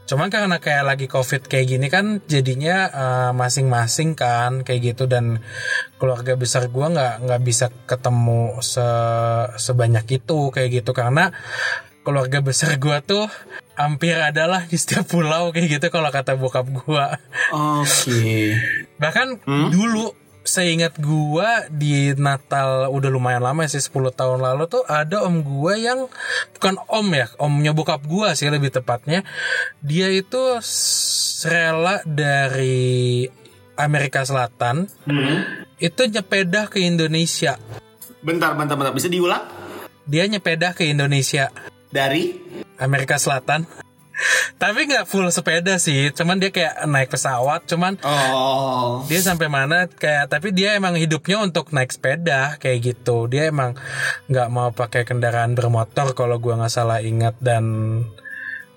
Cuman 0.05 0.27
karena 0.27 0.59
kayak 0.59 0.83
lagi 0.83 1.07
covid 1.07 1.47
kayak 1.47 1.65
gini 1.71 1.87
kan 1.87 2.19
jadinya 2.27 2.77
eh, 2.91 3.31
masing-masing 3.33 4.13
kan 4.13 4.61
kayak 4.61 4.93
gitu. 4.93 5.07
Dan 5.07 5.39
keluarga 6.03 6.35
besar 6.35 6.67
gua 6.67 6.91
nggak 6.91 7.13
nggak 7.23 7.41
bisa 7.41 7.71
ketemu 7.87 8.59
se- 8.59 9.55
sebanyak 9.55 10.03
itu 10.19 10.51
kayak 10.51 10.83
gitu 10.83 10.91
karena 10.91 11.31
keluarga 12.03 12.43
besar 12.43 12.75
gua 12.75 12.99
tuh 12.99 13.31
hampir 13.79 14.19
adalah 14.19 14.67
di 14.67 14.75
setiap 14.75 15.07
pulau 15.07 15.55
kayak 15.55 15.79
gitu 15.79 15.87
kalau 15.87 16.11
kata 16.11 16.35
bokap 16.35 16.67
gua. 16.75 17.15
Oke. 17.55 18.59
Bahkan 18.99 19.47
dulu 19.71 20.11
seingat 20.43 20.99
gua 20.99 21.71
di 21.71 22.11
Natal 22.19 22.91
udah 22.91 23.07
lumayan 23.07 23.39
lama 23.39 23.63
sih 23.63 23.79
10 23.79 24.11
tahun 24.11 24.43
lalu 24.43 24.67
tuh 24.67 24.83
ada 24.83 25.23
om 25.23 25.39
gua 25.39 25.79
yang 25.79 26.11
bukan 26.51 26.75
om 26.91 27.07
ya, 27.15 27.31
omnya 27.39 27.71
bokap 27.71 28.03
gua 28.03 28.35
sih 28.35 28.51
lebih 28.51 28.75
tepatnya. 28.75 29.23
Dia 29.79 30.11
itu 30.11 30.59
rela 31.47 32.03
dari 32.03 33.23
Amerika 33.79 34.21
Selatan 34.21 34.91
Hmm. 35.07 35.62
Itu 35.83 36.01
nyepedah 36.07 36.71
ke 36.71 36.79
Indonesia. 36.79 37.59
Bentar, 38.23 38.55
bentar, 38.55 38.79
bentar. 38.79 38.95
Bisa 38.95 39.11
diulang? 39.11 39.43
Dia 40.07 40.23
nyepedah 40.23 40.71
ke 40.71 40.87
Indonesia. 40.87 41.51
Dari? 41.91 42.39
Amerika 42.79 43.19
Selatan. 43.19 43.67
Tapi 44.55 44.85
nggak 44.85 45.09
full 45.09 45.27
sepeda 45.27 45.75
sih, 45.75 46.13
cuman 46.13 46.37
dia 46.37 46.47
kayak 46.47 46.85
naik 46.85 47.09
pesawat, 47.09 47.65
cuman 47.65 47.97
Oh. 47.99 49.01
dia 49.09 49.19
sampai 49.19 49.49
mana 49.49 49.89
kayak 49.89 50.29
tapi 50.29 50.53
dia 50.53 50.77
emang 50.77 50.95
hidupnya 50.95 51.41
untuk 51.41 51.73
naik 51.73 51.91
sepeda 51.91 52.55
kayak 52.55 52.93
gitu. 52.93 53.25
Dia 53.27 53.49
emang 53.51 53.73
nggak 54.29 54.47
mau 54.47 54.69
pakai 54.71 55.03
kendaraan 55.03 55.51
bermotor 55.51 56.13
kalau 56.13 56.37
gua 56.37 56.55
nggak 56.55 56.71
salah 56.71 57.01
ingat 57.01 57.35
dan 57.41 57.65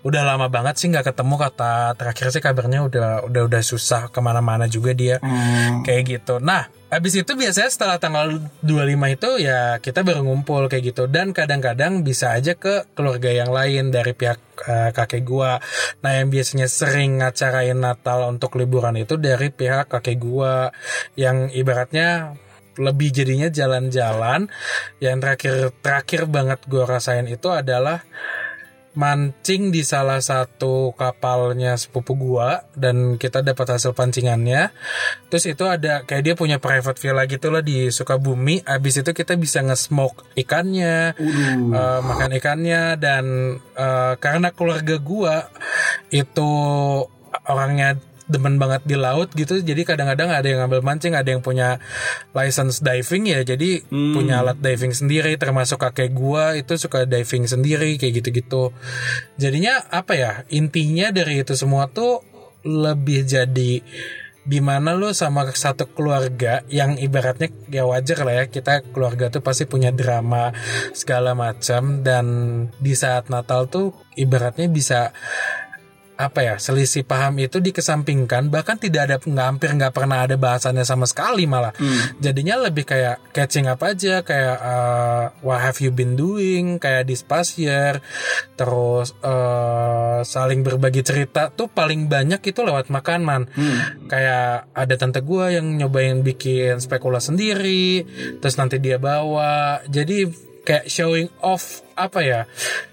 udah 0.03 0.23
lama 0.25 0.49
banget 0.49 0.81
sih 0.81 0.89
nggak 0.89 1.13
ketemu 1.15 1.35
kata 1.37 1.95
terakhir 1.95 2.27
sih 2.33 2.41
kabarnya 2.41 2.81
udah 2.83 3.09
udah 3.29 3.43
udah 3.47 3.63
susah 3.63 4.09
ke 4.09 4.19
mana-mana 4.19 4.67
juga 4.67 4.97
dia 4.97 5.21
Hmm. 5.21 5.85
kayak 5.85 6.03
gitu. 6.17 6.41
Nah, 6.41 6.67
habis 6.87 7.19
itu 7.19 7.33
biasanya 7.35 7.71
setelah 7.71 7.97
tanggal 7.99 8.39
25 8.63 9.17
itu 9.19 9.31
ya 9.43 9.83
kita 9.83 10.07
baru 10.07 10.23
ngumpul 10.23 10.71
kayak 10.71 10.95
gitu 10.95 11.11
dan 11.11 11.35
kadang-kadang 11.35 12.07
bisa 12.07 12.31
aja 12.31 12.55
ke 12.55 12.87
keluarga 12.95 13.35
yang 13.35 13.51
lain 13.51 13.91
dari 13.91 14.15
pihak 14.15 14.39
eh, 14.71 14.91
kakek 14.95 15.27
gua. 15.27 15.59
Nah, 16.07 16.13
yang 16.23 16.31
biasanya 16.31 16.71
sering 16.71 17.19
ngacarain 17.19 17.77
Natal 17.77 18.31
untuk 18.31 18.55
liburan 18.55 18.95
itu 18.95 19.19
dari 19.19 19.51
pihak 19.51 19.91
kakek 19.91 20.19
gua 20.23 20.71
yang 21.19 21.51
ibaratnya 21.51 22.39
lebih 22.79 23.11
jadinya 23.11 23.51
jalan-jalan. 23.51 24.47
Yang 25.03 25.17
terakhir 25.19 25.55
terakhir 25.83 26.23
banget 26.31 26.61
gua 26.71 26.87
rasain 26.87 27.27
itu 27.27 27.51
adalah 27.51 28.07
mancing 28.97 29.71
di 29.71 29.85
salah 29.85 30.19
satu 30.25 30.97
kapalnya 30.97 31.77
sepupu 31.77 32.17
gua 32.17 32.65
dan 32.73 33.21
kita 33.21 33.45
dapat 33.45 33.77
hasil 33.77 33.93
pancingannya. 33.93 34.73
Terus 35.29 35.45
itu 35.53 35.69
ada 35.69 36.03
kayak 36.09 36.23
dia 36.25 36.35
punya 36.35 36.57
private 36.57 36.97
villa 36.99 37.29
gitu 37.29 37.53
lah 37.53 37.61
di 37.61 37.93
Sukabumi. 37.93 38.65
Abis 38.65 39.05
itu 39.05 39.13
kita 39.13 39.37
bisa 39.37 39.61
nge-smoke 39.61 40.33
ikannya, 40.35 41.13
Uduh. 41.21 41.77
eh, 41.77 42.01
makan 42.01 42.31
ikannya 42.41 42.97
dan 42.97 43.25
eh, 43.77 44.15
karena 44.17 44.49
keluarga 44.57 44.97
gua 44.97 45.53
itu 46.09 46.51
orangnya 47.45 48.01
demen 48.27 48.59
banget 48.59 48.83
di 48.83 48.99
laut 48.99 49.31
gitu 49.33 49.63
jadi 49.63 49.87
kadang-kadang 49.87 50.35
ada 50.35 50.47
yang 50.47 50.67
ngambil 50.67 50.83
mancing 50.83 51.15
ada 51.15 51.31
yang 51.31 51.43
punya 51.43 51.79
license 52.35 52.83
diving 52.83 53.31
ya 53.31 53.47
jadi 53.47 53.87
punya 53.91 54.43
alat 54.43 54.59
diving 54.59 54.91
sendiri 54.91 55.39
termasuk 55.39 55.79
kakek 55.79 56.11
gua 56.11 56.59
itu 56.59 56.75
suka 56.75 57.07
diving 57.07 57.47
sendiri 57.47 57.95
kayak 57.97 58.23
gitu-gitu. 58.23 58.75
Jadinya 59.39 59.87
apa 59.89 60.13
ya 60.19 60.33
intinya 60.51 61.15
dari 61.15 61.43
itu 61.43 61.55
semua 61.55 61.87
tuh 61.87 62.23
lebih 62.67 63.23
jadi 63.23 63.83
di 64.47 64.63
mana 64.63 64.95
lu 64.95 65.11
sama 65.11 65.43
satu 65.51 65.91
keluarga 65.91 66.63
yang 66.71 66.95
ibaratnya 67.03 67.51
ya 67.67 67.83
wajar 67.83 68.23
lah 68.23 68.35
ya 68.43 68.45
kita 68.47 68.87
keluarga 68.95 69.27
tuh 69.27 69.43
pasti 69.43 69.67
punya 69.67 69.91
drama 69.91 70.55
segala 70.95 71.35
macam 71.35 72.07
dan 72.07 72.27
di 72.79 72.95
saat 72.95 73.27
Natal 73.27 73.67
tuh 73.67 73.91
ibaratnya 74.15 74.71
bisa 74.71 75.11
apa 76.17 76.41
ya 76.41 76.55
selisih 76.57 77.05
paham 77.05 77.37
itu 77.45 77.61
dikesampingkan 77.61 78.49
bahkan 78.49 78.81
tidak 78.81 79.09
ada 79.09 79.17
nggak 79.21 79.47
hampir 79.47 79.69
nggak 79.77 79.93
pernah 79.93 80.25
ada 80.25 80.41
bahasannya 80.41 80.85
sama 80.85 81.05
sekali 81.05 81.45
malah. 81.45 81.77
Jadinya 82.19 82.57
lebih 82.65 82.89
kayak 82.89 83.37
catching 83.37 83.69
up 83.69 83.85
aja 83.85 84.25
kayak 84.25 84.57
uh, 84.61 85.25
what 85.45 85.61
have 85.61 85.77
you 85.85 85.93
been 85.93 86.17
doing? 86.17 86.81
Kayak 86.81 87.09
this 87.09 87.21
past 87.21 87.61
year. 87.61 88.01
Terus 88.57 89.13
uh, 89.21 90.25
saling 90.25 90.65
berbagi 90.65 91.05
cerita 91.05 91.53
tuh 91.53 91.69
paling 91.69 92.09
banyak 92.09 92.41
itu 92.41 92.61
lewat 92.65 92.89
makanan 92.89 93.53
kayak 94.09 94.73
ada 94.73 94.95
tante 94.97 95.21
gua 95.21 95.53
yang 95.53 95.77
nyobain 95.77 96.25
bikin 96.25 96.81
spekula 96.81 97.21
sendiri 97.21 98.09
terus 98.41 98.57
nanti 98.57 98.81
dia 98.81 98.97
bawa. 98.97 99.85
Jadi 99.85 100.46
kayak 100.67 100.91
showing 100.91 101.31
off 101.39 101.87
apa 101.95 102.21
ya 102.27 102.41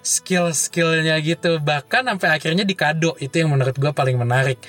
skill-skillnya 0.06 1.18
gitu. 1.26 1.58
Bahkan 1.58 2.06
sampai 2.06 2.30
akhirnya 2.30 2.62
di 2.62 2.78
kado 2.78 3.18
itu 3.18 3.42
yang 3.42 3.50
menurut 3.50 3.74
gue 3.74 3.90
paling 3.90 4.16
menarik. 4.16 4.62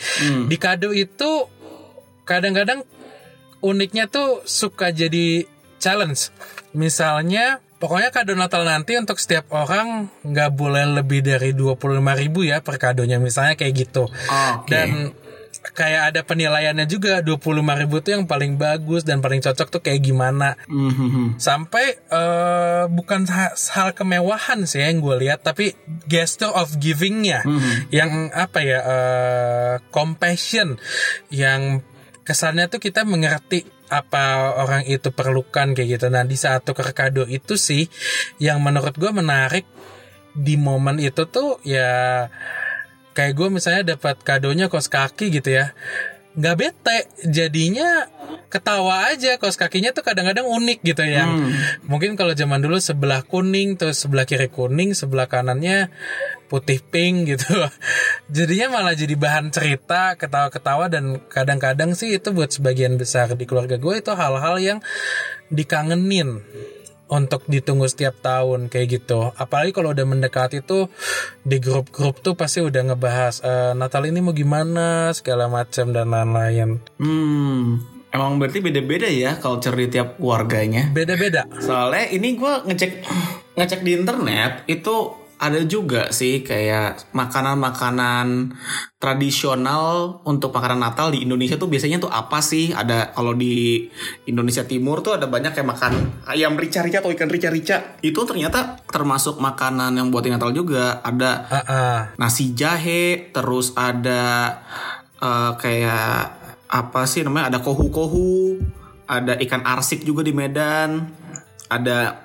Di 0.48 0.56
kado 0.56 0.96
itu 0.96 1.46
kadang-kadang 2.24 2.82
uniknya 3.60 4.08
tuh 4.08 4.40
suka 4.48 4.88
jadi 4.88 5.44
challenge. 5.76 6.32
Misalnya 6.72 7.60
pokoknya 7.76 8.08
kado 8.08 8.32
Natal 8.32 8.64
nanti 8.64 8.96
untuk 8.96 9.20
setiap 9.20 9.52
orang 9.52 10.08
nggak 10.24 10.50
boleh 10.56 10.88
lebih 11.04 11.20
dari 11.20 11.52
25.000 11.52 12.00
ribu 12.24 12.40
ya 12.48 12.64
per 12.64 12.80
kadonya. 12.80 13.20
Misalnya 13.20 13.54
kayak 13.60 13.74
gitu. 13.76 14.08
Oke. 14.08 14.72
dan 14.72 15.12
kayak 15.72 16.12
ada 16.12 16.20
penilaiannya 16.20 16.84
juga 16.84 17.24
25 17.24 17.80
ribu 17.80 18.04
tuh 18.04 18.20
yang 18.20 18.28
paling 18.28 18.60
bagus 18.60 19.00
dan 19.00 19.24
paling 19.24 19.40
cocok 19.40 19.68
tuh 19.72 19.80
kayak 19.80 20.04
gimana. 20.04 20.60
Mhm. 20.68 21.40
sampai 21.40 21.96
eh, 21.96 22.84
bukan 22.92 23.24
ha- 23.32 23.56
hal 23.56 23.96
kemewahan 23.96 24.68
sih 24.68 24.84
yang 24.84 25.00
gue 25.00 25.16
lihat 25.24 25.40
tapi 25.40 25.72
gesture 26.04 26.52
of 26.52 26.76
givingnya. 26.76 27.40
Yang 27.88 28.10
apa 28.36 28.58
ya 28.60 28.80
eh, 28.84 29.74
compassion. 29.88 30.76
Yang 31.32 31.80
kesannya 32.24 32.68
tuh 32.68 32.80
kita 32.80 33.04
mengerti 33.08 33.64
apa 33.88 34.56
orang 34.58 34.88
itu 34.88 35.12
perlukan 35.12 35.76
kayak 35.76 36.00
gitu. 36.00 36.06
Nah 36.08 36.24
di 36.24 36.36
saat 36.36 36.64
tuker 36.64 36.92
kado 36.96 37.24
itu 37.28 37.54
sih 37.56 37.88
yang 38.40 38.60
menurut 38.64 38.96
gue 38.96 39.12
menarik 39.12 39.64
di 40.34 40.58
momen 40.58 40.98
itu 40.98 41.30
tuh 41.30 41.62
ya 41.62 42.26
kayak 43.14 43.32
gue 43.38 43.48
misalnya 43.48 43.96
dapat 43.96 44.20
kadonya 44.26 44.66
kos 44.66 44.90
kaki 44.90 45.30
gitu 45.30 45.54
ya 45.54 45.72
nggak 46.34 46.56
bete. 46.58 46.98
Jadinya 47.30 48.10
ketawa 48.50 49.10
aja 49.10 49.38
kos 49.38 49.58
kakinya 49.58 49.94
tuh 49.94 50.02
kadang-kadang 50.06 50.46
unik 50.46 50.78
gitu 50.82 51.02
yang 51.06 51.50
mungkin 51.86 52.14
kalau 52.14 52.34
zaman 52.34 52.62
dulu 52.62 52.78
sebelah 52.78 53.26
kuning 53.26 53.74
terus 53.78 54.02
sebelah 54.02 54.26
kiri 54.26 54.50
kuning 54.50 54.94
sebelah 54.94 55.30
kanannya 55.30 55.90
putih 56.50 56.82
pink 56.82 57.34
gitu. 57.34 57.54
Jadinya 58.36 58.78
malah 58.78 58.98
jadi 58.98 59.14
bahan 59.14 59.54
cerita 59.54 60.18
ketawa-ketawa 60.18 60.90
dan 60.90 61.22
kadang-kadang 61.30 61.94
sih 61.94 62.18
itu 62.18 62.34
buat 62.34 62.50
sebagian 62.50 62.98
besar 62.98 63.30
di 63.34 63.46
keluarga 63.46 63.78
gue 63.78 63.94
itu 63.98 64.12
hal-hal 64.14 64.58
yang 64.58 64.78
dikangenin 65.54 66.42
untuk 67.08 67.44
ditunggu 67.44 67.84
setiap 67.84 68.16
tahun 68.24 68.72
kayak 68.72 68.88
gitu. 69.00 69.32
Apalagi 69.36 69.76
kalau 69.76 69.92
udah 69.92 70.06
mendekati 70.08 70.64
tuh 70.64 70.88
di 71.44 71.60
grup-grup 71.60 72.24
tuh 72.24 72.34
pasti 72.34 72.64
udah 72.64 72.92
ngebahas 72.92 73.44
"Eh, 73.44 73.72
Natal 73.76 74.08
ini 74.08 74.24
mau 74.24 74.32
gimana 74.32 75.12
segala 75.12 75.46
macam 75.46 75.92
dan 75.92 76.10
lain-lain. 76.10 76.80
Hmm, 76.96 77.84
emang 78.14 78.40
berarti 78.40 78.62
beda-beda 78.64 79.08
ya 79.10 79.36
culture 79.42 79.76
di 79.76 79.86
tiap 79.90 80.16
keluarganya. 80.16 80.88
Beda-beda. 80.94 81.44
Soalnya 81.60 82.08
ini 82.14 82.38
gue 82.38 82.52
ngecek 82.70 82.92
ngecek 83.58 83.80
di 83.84 83.92
internet 83.98 84.64
itu 84.66 85.23
ada 85.44 85.60
juga 85.68 86.08
sih 86.08 86.40
kayak 86.40 87.12
makanan-makanan 87.12 88.56
tradisional 88.96 90.18
untuk 90.24 90.56
makanan 90.56 90.80
Natal 90.80 91.12
di 91.12 91.20
Indonesia 91.20 91.60
tuh 91.60 91.68
biasanya 91.68 92.00
tuh 92.00 92.08
apa 92.08 92.40
sih? 92.40 92.72
Ada 92.72 93.12
kalau 93.12 93.36
di 93.36 93.84
Indonesia 94.24 94.64
Timur 94.64 95.04
tuh 95.04 95.20
ada 95.20 95.28
banyak 95.28 95.52
kayak 95.52 95.68
makan 95.68 95.92
ayam 96.24 96.56
rica-rica 96.56 97.04
atau 97.04 97.12
ikan 97.12 97.28
rica-rica. 97.28 98.00
Itu 98.00 98.24
ternyata 98.24 98.80
termasuk 98.88 99.36
makanan 99.36 100.00
yang 100.00 100.08
buat 100.08 100.24
Natal 100.24 100.56
juga. 100.56 101.04
Ada 101.04 101.30
Ah, 101.52 101.56
ah. 101.68 101.98
nasi 102.16 102.56
jahe, 102.56 103.28
terus 103.28 103.76
ada 103.76 104.56
eh, 105.20 105.52
kayak 105.60 106.40
apa 106.72 107.04
sih 107.04 107.20
namanya? 107.20 107.52
Ada 107.52 107.58
kohu-kohu, 107.60 108.56
ada 109.04 109.36
ikan 109.44 109.60
arsik 109.68 110.08
juga 110.08 110.24
di 110.24 110.32
Medan, 110.32 111.12
ada 111.68 112.23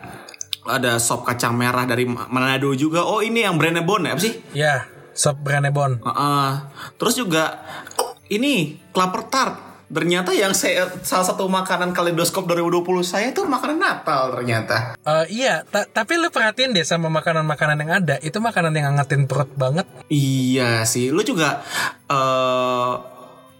ada 0.63 0.97
sop 0.97 1.23
kacang 1.23 1.53
merah 1.53 1.83
dari 1.83 2.03
Manado 2.05 2.71
juga. 2.73 3.01
Oh 3.01 3.19
ini 3.19 3.41
yang 3.41 3.55
Brenebon 3.55 4.03
ya 4.03 4.13
apa 4.13 4.21
sih? 4.21 4.33
Ya, 4.51 4.85
sop 5.11 5.39
Brenebon. 5.39 5.99
Heeh. 5.99 6.49
terus 6.95 7.15
juga 7.15 7.59
ini 8.27 8.77
klaper 8.89 9.23
tart. 9.25 9.55
Ternyata 9.89 10.29
yang 10.31 10.53
saya 10.53 10.85
salah 11.01 11.25
satu 11.25 11.49
makanan 11.49 11.97
kaleidoskop 11.97 12.45
2020 12.45 12.85
saya 13.01 13.33
itu 13.33 13.41
makanan 13.41 13.81
Natal 13.81 14.29
ternyata. 14.31 14.93
Eh, 14.95 15.25
iya, 15.33 15.65
ta- 15.65 15.89
tapi 15.89 16.13
lu 16.13 16.29
perhatiin 16.29 16.77
deh 16.77 16.85
sama 16.85 17.09
makanan-makanan 17.09 17.81
yang 17.81 17.91
ada, 17.97 18.21
itu 18.21 18.37
makanan 18.37 18.69
yang 18.69 18.93
ngangetin 18.93 19.25
perut 19.25 19.49
banget. 19.51 19.89
Iya 20.05 20.85
sih, 20.85 21.09
lu 21.09 21.25
juga 21.25 21.65
eh 22.05 22.93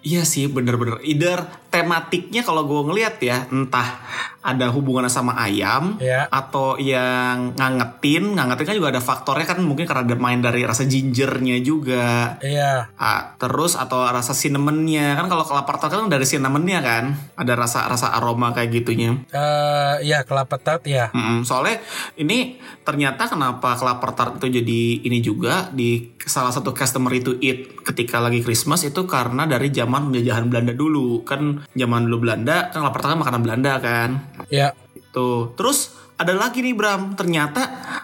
iya 0.02 0.22
sih 0.22 0.46
bener-bener. 0.46 1.02
Either 1.02 1.50
tematiknya 1.80 2.42
kalau 2.42 2.64
gue 2.64 2.82
ngeliat 2.86 3.16
ya, 3.20 3.48
entah 3.48 4.02
ada 4.40 4.72
hubungannya 4.72 5.12
sama 5.12 5.36
ayam 5.36 6.00
Ya. 6.00 6.24
atau 6.32 6.80
yang 6.80 7.52
ngangetin, 7.54 8.34
ngangetin 8.34 8.66
kan 8.66 8.76
juga 8.76 8.90
ada 8.96 9.04
faktornya 9.04 9.44
kan 9.44 9.60
mungkin 9.60 9.84
karena 9.84 10.08
ada 10.08 10.16
main 10.16 10.40
dari 10.40 10.64
rasa 10.64 10.84
gingernya 10.84 11.60
juga. 11.60 12.40
Iya, 12.40 12.88
Ah, 12.96 13.36
terus 13.36 13.76
atau 13.76 14.08
rasa 14.08 14.32
cinnamonnya 14.32 15.16
kan 15.16 15.28
kalau 15.28 15.44
kelapa 15.44 15.76
tart 15.76 15.92
kan 15.92 16.08
dari 16.08 16.24
cinnamonnya 16.24 16.80
kan 16.80 17.04
ada 17.36 17.54
rasa 17.56 17.88
rasa 17.88 18.16
aroma 18.16 18.52
kayak 18.52 18.72
gitunya. 18.74 19.20
Eh, 19.30 20.08
ya 20.08 20.24
kelapa 20.24 20.56
tart 20.56 20.88
ya. 20.88 21.12
Mm-mm, 21.12 21.44
soalnya 21.44 21.84
ini 22.16 22.58
ternyata 22.84 23.28
kenapa 23.28 23.76
kelapa 23.76 24.16
tart 24.16 24.40
itu 24.40 24.64
jadi 24.64 24.82
ini 25.04 25.20
juga 25.20 25.68
di 25.70 26.16
salah 26.20 26.50
satu 26.50 26.72
customer 26.72 27.12
itu 27.12 27.36
eat 27.40 27.84
ketika 27.84 28.22
lagi 28.22 28.40
Christmas 28.40 28.82
itu 28.84 29.04
karena 29.04 29.44
dari 29.44 29.68
zaman 29.70 30.10
penjajahan 30.10 30.46
Belanda 30.48 30.74
dulu 30.74 31.26
kan 31.26 31.64
zaman 31.78 32.10
dulu 32.10 32.26
Belanda 32.26 32.74
kan 32.74 32.86
kelapa 32.86 32.98
tart 32.98 33.10
kan 33.14 33.20
makanan 33.22 33.42
Belanda 33.46 33.74
kan 33.82 34.10
Ya, 34.50 34.74
itu 34.98 35.54
terus 35.54 35.94
ada 36.20 36.36
lagi 36.36 36.60
nih 36.60 36.76
Bram 36.76 37.16
ternyata 37.16 37.62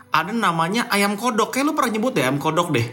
ada 0.09 0.31
namanya 0.31 0.87
ayam 0.87 1.19
kodok 1.19 1.51
kayak 1.51 1.65
lu 1.67 1.73
pernah 1.75 1.91
nyebut 1.91 2.13
ya 2.15 2.29
ayam 2.29 2.39
kodok 2.39 2.71
deh 2.71 2.87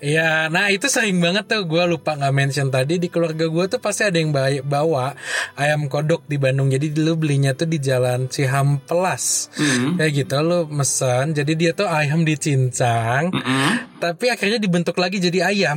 Iya, 0.00 0.48
nah 0.48 0.72
itu 0.72 0.88
sering 0.88 1.20
banget 1.20 1.44
tuh 1.44 1.68
gue 1.68 1.84
lupa 1.84 2.16
nggak 2.16 2.32
mention 2.32 2.72
tadi 2.72 2.96
di 2.96 3.12
keluarga 3.12 3.44
gue 3.52 3.64
tuh 3.68 3.84
pasti 3.84 4.08
ada 4.08 4.16
yang 4.16 4.32
bawa, 4.64 5.12
ayam 5.60 5.92
kodok 5.92 6.24
di 6.24 6.40
Bandung. 6.40 6.72
Jadi 6.72 6.96
dulu 6.96 7.20
belinya 7.20 7.52
tuh 7.52 7.68
di 7.68 7.76
Jalan 7.76 8.32
Cihampelas. 8.32 9.52
Hmm. 9.60 10.00
Kayak 10.00 10.24
gitu 10.24 10.40
lo 10.40 10.64
mesen. 10.72 11.36
Jadi 11.36 11.52
dia 11.52 11.76
tuh 11.76 11.84
ayam 11.84 12.24
dicincang, 12.24 13.28
Mm-mm. 13.28 14.00
tapi 14.00 14.32
akhirnya 14.32 14.56
dibentuk 14.56 14.96
lagi 14.96 15.20
jadi 15.20 15.52
ayam 15.52 15.76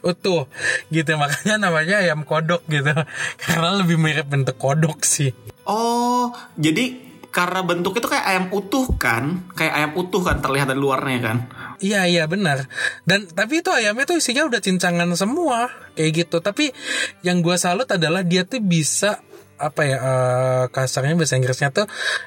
utuh 0.00 0.48
gitu 0.88 1.16
makanya 1.20 1.56
namanya 1.56 2.00
ayam 2.00 2.24
kodok 2.24 2.64
gitu 2.68 2.92
karena 3.42 3.68
lebih 3.80 3.96
mirip 4.00 4.26
bentuk 4.26 4.56
kodok 4.56 5.04
sih 5.04 5.32
Oh, 5.70 6.34
jadi 6.58 6.98
karena 7.30 7.62
bentuknya 7.62 8.02
itu 8.02 8.10
kayak 8.10 8.26
ayam 8.26 8.46
utuh 8.50 8.90
kan? 8.98 9.46
Kayak 9.54 9.74
ayam 9.78 9.92
utuh 9.94 10.18
kan 10.18 10.42
terlihat 10.42 10.66
dari 10.66 10.82
luarnya 10.82 11.18
kan? 11.22 11.36
Iya 11.78 12.10
iya 12.10 12.24
benar. 12.26 12.66
Dan 13.06 13.30
tapi 13.30 13.62
itu 13.62 13.70
ayamnya 13.70 14.02
tuh 14.02 14.18
isinya 14.18 14.50
udah 14.50 14.58
cincangan 14.58 15.14
semua 15.14 15.70
kayak 15.94 16.26
gitu. 16.26 16.42
Tapi 16.42 16.74
yang 17.22 17.38
gua 17.38 17.54
salut 17.54 17.86
adalah 17.86 18.26
dia 18.26 18.42
tuh 18.42 18.58
bisa 18.58 19.22
apa 19.60 19.80
ya 19.84 19.96
eh, 20.00 20.64
kasarnya 20.72 21.14
bahasa 21.14 21.36
Inggrisnya 21.36 21.68
tuh 21.68 21.84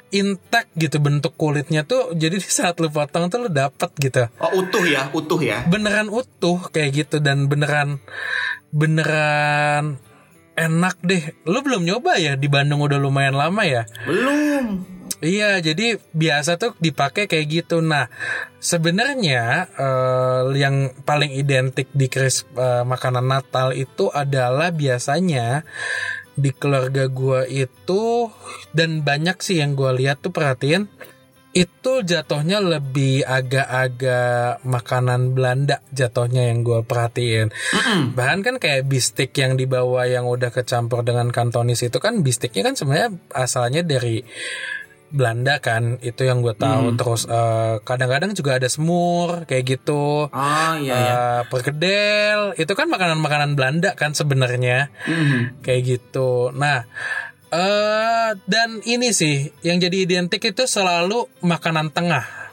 intact 0.08 0.70
gitu 0.74 1.02
bentuk 1.02 1.34
kulitnya 1.34 1.82
tuh 1.82 2.14
jadi 2.14 2.38
di 2.42 2.46
saat 2.46 2.78
lu 2.78 2.88
potong 2.88 3.26
tuh 3.26 3.44
lu 3.44 3.48
dapet 3.50 3.90
gitu 3.98 4.30
Oh, 4.38 4.62
utuh 4.62 4.86
ya, 4.86 5.10
utuh 5.10 5.42
ya. 5.42 5.66
beneran 5.66 6.06
utuh 6.08 6.70
kayak 6.70 7.04
gitu 7.04 7.16
dan 7.18 7.50
beneran 7.50 7.98
beneran 8.70 9.98
enak 10.54 10.96
deh 11.02 11.34
lu 11.44 11.58
belum 11.60 11.82
nyoba 11.82 12.14
ya 12.16 12.34
di 12.34 12.46
Bandung 12.46 12.78
udah 12.80 12.98
lumayan 12.98 13.34
lama 13.34 13.62
ya 13.66 13.82
Belum. 14.06 14.94
Iya, 15.24 15.56
jadi 15.60 15.96
biasa 16.12 16.60
tuh 16.60 16.76
dipakai 16.76 17.24
kayak 17.24 17.46
gitu. 17.48 17.80
Nah, 17.80 18.12
sebenarnya 18.58 19.72
eh, 19.72 20.42
yang 20.52 20.92
paling 21.00 21.32
identik 21.32 21.88
di 21.92 22.12
kris 22.12 22.44
eh, 22.52 22.84
makanan 22.84 23.24
Natal 23.24 23.72
itu 23.72 24.12
adalah 24.12 24.68
biasanya 24.68 25.64
di 26.34 26.50
keluarga 26.50 27.06
gua 27.06 27.46
itu 27.46 28.30
dan 28.74 29.06
banyak 29.06 29.38
sih 29.40 29.62
yang 29.62 29.78
gua 29.78 29.94
lihat 29.94 30.22
tuh 30.22 30.34
perhatiin 30.34 30.90
itu 31.54 32.02
jatuhnya 32.02 32.58
lebih 32.58 33.22
agak-agak 33.22 34.66
makanan 34.66 35.38
Belanda 35.38 35.78
jatuhnya 35.94 36.50
yang 36.50 36.66
gua 36.66 36.82
perhatiin. 36.82 37.54
Bahkan 38.18 38.38
kan 38.42 38.56
kayak 38.58 38.90
bistik 38.90 39.30
yang 39.38 39.54
dibawa 39.54 40.10
yang 40.10 40.26
udah 40.26 40.50
kecampur 40.50 41.06
dengan 41.06 41.30
kantonis 41.30 41.86
itu 41.86 42.02
kan 42.02 42.26
bistiknya 42.26 42.66
kan 42.66 42.74
sebenarnya 42.74 43.14
asalnya 43.30 43.86
dari 43.86 44.26
Belanda 45.14 45.62
kan 45.62 46.02
itu 46.02 46.26
yang 46.26 46.42
gue 46.42 46.52
tahu. 46.58 46.98
Terus 46.98 47.30
eh, 47.30 47.78
kadang-kadang 47.86 48.34
juga 48.34 48.58
ada 48.58 48.66
semur 48.66 49.46
kayak 49.46 49.64
gitu. 49.78 50.26
Oh 50.26 50.72
iya 50.82 50.94
ya. 50.94 51.14
Eh, 51.14 51.40
perkedel. 51.48 52.58
Itu 52.58 52.74
kan 52.74 52.90
makanan-makanan 52.90 53.54
Belanda 53.54 53.94
kan 53.94 54.12
sebenarnya. 54.12 54.90
Mhm. 55.06 55.62
kayak 55.62 55.82
gitu. 55.86 56.50
Nah 56.50 56.84
eh 57.54 58.30
dan 58.50 58.82
ini 58.82 59.14
sih 59.14 59.54
yang 59.62 59.78
jadi 59.78 60.02
identik 60.02 60.42
itu 60.42 60.66
selalu 60.66 61.30
makanan 61.38 61.94
tengah 61.94 62.43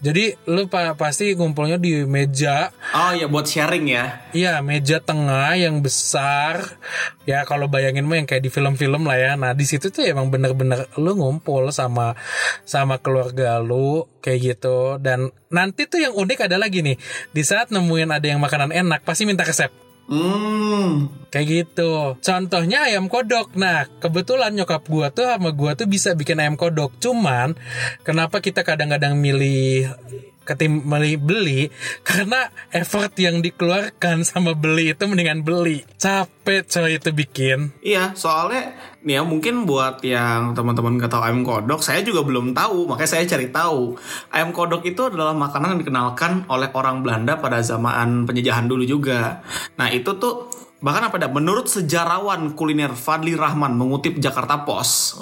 jadi 0.00 0.32
lu 0.48 0.64
pa- 0.64 0.96
pasti 0.96 1.36
ngumpulnya 1.36 1.76
di 1.76 2.08
meja. 2.08 2.72
Oh 2.96 3.12
iya 3.12 3.28
buat 3.28 3.44
sharing 3.44 3.84
ya. 3.84 4.24
Iya 4.32 4.64
meja 4.64 4.96
tengah 4.96 5.52
yang 5.60 5.84
besar. 5.84 6.80
Ya 7.28 7.44
kalau 7.44 7.68
bayangin 7.68 8.08
mah 8.08 8.16
yang 8.16 8.24
kayak 8.24 8.48
di 8.48 8.48
film-film 8.48 9.04
lah 9.04 9.20
ya. 9.20 9.32
Nah 9.36 9.52
di 9.52 9.68
situ 9.68 9.92
tuh 9.92 10.08
emang 10.08 10.32
bener-bener 10.32 10.88
lu 10.96 11.12
ngumpul 11.20 11.68
sama 11.68 12.16
sama 12.64 12.96
keluarga 12.96 13.60
lu 13.60 14.08
kayak 14.24 14.56
gitu. 14.56 14.96
Dan 14.96 15.28
nanti 15.52 15.84
tuh 15.84 16.00
yang 16.00 16.16
unik 16.16 16.48
ada 16.48 16.56
lagi 16.56 16.80
nih. 16.80 16.96
Di 17.36 17.44
saat 17.44 17.68
nemuin 17.68 18.08
ada 18.08 18.24
yang 18.24 18.40
makanan 18.40 18.72
enak 18.72 19.04
pasti 19.04 19.28
minta 19.28 19.44
resep 19.44 19.89
Hmm. 20.10 21.06
kayak 21.30 21.46
gitu. 21.46 22.18
Contohnya 22.18 22.90
ayam 22.90 23.06
kodok. 23.06 23.54
Nah 23.54 23.86
kebetulan 24.02 24.50
nyokap 24.58 24.82
gua 24.90 25.14
tuh 25.14 25.30
sama 25.30 25.54
gua 25.54 25.78
tuh 25.78 25.86
bisa 25.86 26.18
bikin 26.18 26.42
ayam 26.42 26.58
kodok. 26.58 26.98
Cuman 26.98 27.54
kenapa 28.02 28.42
kita 28.42 28.66
kadang-kadang 28.66 29.14
milih 29.14 29.86
ketim 30.44 30.82
beli 30.88 31.14
beli 31.20 31.60
karena 32.02 32.48
effort 32.72 33.12
yang 33.20 33.44
dikeluarkan 33.44 34.24
sama 34.26 34.56
beli 34.56 34.92
itu 34.92 35.04
mendingan 35.06 35.44
beli 35.46 35.84
capek 36.00 36.66
coy 36.66 36.96
itu 36.96 37.10
bikin 37.12 37.70
Iya, 37.80 38.12
soalnya 38.12 38.76
nih 39.00 39.16
ya 39.16 39.22
mungkin 39.24 39.64
buat 39.64 40.04
yang 40.04 40.52
teman-teman 40.52 41.00
nggak 41.00 41.08
tahu 41.08 41.22
ayam 41.24 41.40
kodok, 41.40 41.80
saya 41.80 42.04
juga 42.04 42.20
belum 42.20 42.52
tahu, 42.52 42.84
makanya 42.84 43.10
saya 43.16 43.24
cari 43.24 43.48
tahu. 43.48 43.96
Ayam 44.28 44.52
kodok 44.52 44.84
itu 44.84 45.08
adalah 45.08 45.32
makanan 45.32 45.76
yang 45.76 45.80
dikenalkan 45.80 46.44
oleh 46.52 46.68
orang 46.76 47.00
Belanda 47.00 47.40
pada 47.40 47.64
zaman 47.64 48.28
penjajahan 48.28 48.68
dulu 48.68 48.84
juga. 48.84 49.40
Nah 49.80 49.88
itu 49.88 50.12
tuh 50.20 50.52
bahkan 50.80 51.06
apa 51.06 51.16
dah? 51.20 51.30
Menurut 51.30 51.68
sejarawan 51.68 52.56
kuliner 52.56 52.92
Fadli 52.96 53.36
Rahman 53.36 53.76
mengutip 53.76 54.16
Jakarta 54.16 54.64
Post, 54.64 55.20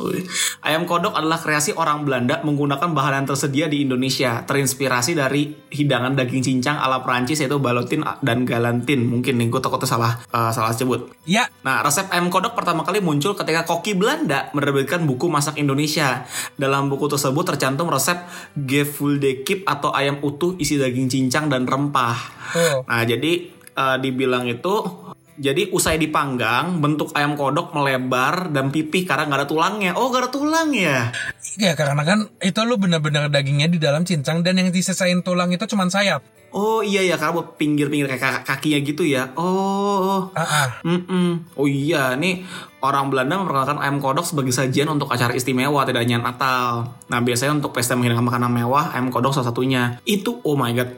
ayam 0.62 0.87
kodok 0.87 1.18
adalah 1.18 1.38
kreasi 1.38 1.75
orang 1.75 2.07
Belanda 2.07 2.40
menggunakan 2.47 2.94
bahan 2.94 3.23
yang 3.23 3.27
tersedia 3.27 3.66
di 3.66 3.83
Indonesia, 3.83 4.47
terinspirasi 4.47 5.18
dari 5.18 5.51
hidangan 5.68 6.14
daging 6.14 6.42
cincang 6.47 6.79
ala 6.79 7.03
Prancis 7.03 7.42
yaitu 7.42 7.59
balotin 7.59 8.07
dan 8.23 8.47
galantin. 8.47 9.05
Mungkin 9.05 9.35
nih 9.35 9.51
gue 9.51 9.61
takutnya 9.61 9.90
salah 9.90 10.12
eh, 10.31 10.51
salah 10.55 10.73
sebut. 10.73 11.11
ya 11.27 11.51
Nah, 11.66 11.83
resep 11.83 12.07
ayam 12.14 12.31
kodok 12.31 12.55
pertama 12.55 12.87
kali 12.87 13.03
muncul 13.03 13.35
ketika 13.35 13.66
koki 13.66 13.99
Belanda 13.99 14.49
menerbitkan 14.55 15.05
buku 15.05 15.27
masak 15.27 15.59
Indonesia. 15.59 16.25
Dalam 16.55 16.87
buku 16.87 17.11
tersebut 17.11 17.44
tercantum 17.44 17.90
resep 17.90 18.16
gefuldekip 18.55 19.66
atau 19.66 19.90
ayam 19.90 20.23
utuh 20.23 20.55
isi 20.62 20.79
daging 20.79 21.11
cincang 21.11 21.51
dan 21.51 21.66
rempah. 21.66 22.16
tuh 22.55 22.87
Nah, 22.87 23.03
jadi 23.03 23.53
eh, 23.53 23.97
dibilang 23.99 24.47
itu 24.47 25.08
jadi 25.38 25.70
usai 25.70 26.03
dipanggang, 26.03 26.83
bentuk 26.83 27.14
ayam 27.14 27.38
kodok 27.38 27.70
melebar 27.70 28.51
dan 28.51 28.74
pipih 28.74 29.07
karena 29.07 29.31
nggak 29.31 29.40
ada 29.46 29.48
tulangnya. 29.48 29.92
Oh, 29.94 30.11
nggak 30.11 30.29
ada 30.29 30.31
tulang 30.35 30.68
ya? 30.74 31.14
ya 31.59 31.74
karena 31.74 32.03
kan 32.07 32.31
itu 32.38 32.61
lu 32.62 32.79
bener-bener 32.79 33.27
dagingnya 33.31 33.66
di 33.66 33.83
dalam 33.83 34.07
cincang 34.07 34.46
dan 34.46 34.62
yang 34.62 34.70
disesain 34.70 35.27
tulang 35.27 35.51
itu 35.51 35.66
cuman 35.66 35.90
sayap 35.90 36.22
Oh 36.48 36.81
iya 36.81 37.05
ya, 37.05 37.20
karena 37.20 37.37
buat 37.37 37.61
pinggir-pinggir 37.61 38.09
kayak 38.09 38.48
kakinya 38.48 38.81
gitu 38.81 39.05
ya. 39.05 39.37
Oh, 39.37 40.33
ah 40.33 40.40
ah. 40.40 40.68
Mm-mm. 40.81 41.44
Oh 41.61 41.68
iya, 41.68 42.16
nih 42.16 42.40
orang 42.81 43.12
Belanda 43.12 43.37
memperkenalkan 43.37 43.77
ayam 43.77 44.01
kodok 44.01 44.24
sebagai 44.24 44.57
sajian 44.57 44.88
untuk 44.88 45.12
acara 45.12 45.37
istimewa, 45.37 45.85
tidak 45.85 46.09
hanya 46.09 46.24
Natal. 46.24 46.96
Nah, 47.12 47.20
biasanya 47.20 47.61
untuk 47.61 47.77
pesta 47.77 48.01
menghidangkan 48.01 48.24
makanan 48.24 48.48
mewah, 48.48 48.96
ayam 48.96 49.12
kodok 49.12 49.37
salah 49.37 49.53
satunya. 49.53 50.01
Itu, 50.09 50.40
oh 50.40 50.57
my 50.57 50.72
god. 50.72 50.88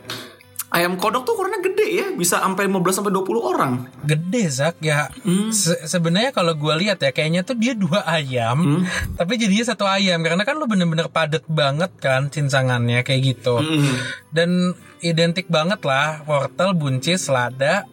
Ayam 0.71 0.95
kodok 0.95 1.27
tuh 1.27 1.35
ukurannya 1.35 1.60
ya, 1.91 2.07
bisa 2.11 2.39
sampai 2.39 2.67
15 2.67 2.95
sampai 2.95 3.13
20 3.13 3.43
orang. 3.43 3.73
gede 4.01 4.45
Zak 4.47 4.79
ya. 4.81 5.11
Se- 5.51 5.85
sebenarnya 5.85 6.31
kalau 6.31 6.55
gua 6.55 6.75
lihat 6.75 6.99
ya 6.99 7.11
kayaknya 7.11 7.43
tuh 7.43 7.55
dia 7.55 7.75
dua 7.75 8.03
ayam 8.03 8.83
tapi 9.15 9.37
jadinya 9.37 9.67
satu 9.67 9.85
ayam. 9.85 10.19
Karena 10.21 10.43
kan 10.43 10.55
lu 10.55 10.65
bener-bener 10.65 11.07
padet 11.07 11.43
banget 11.47 11.91
kan 11.97 12.27
cincangannya 12.27 13.03
kayak 13.03 13.37
gitu. 13.37 13.61
Dan 14.29 14.73
identik 15.01 15.47
banget 15.47 15.81
lah 15.83 16.23
wortel 16.25 16.73
buncis 16.73 17.27
lada 17.27 17.85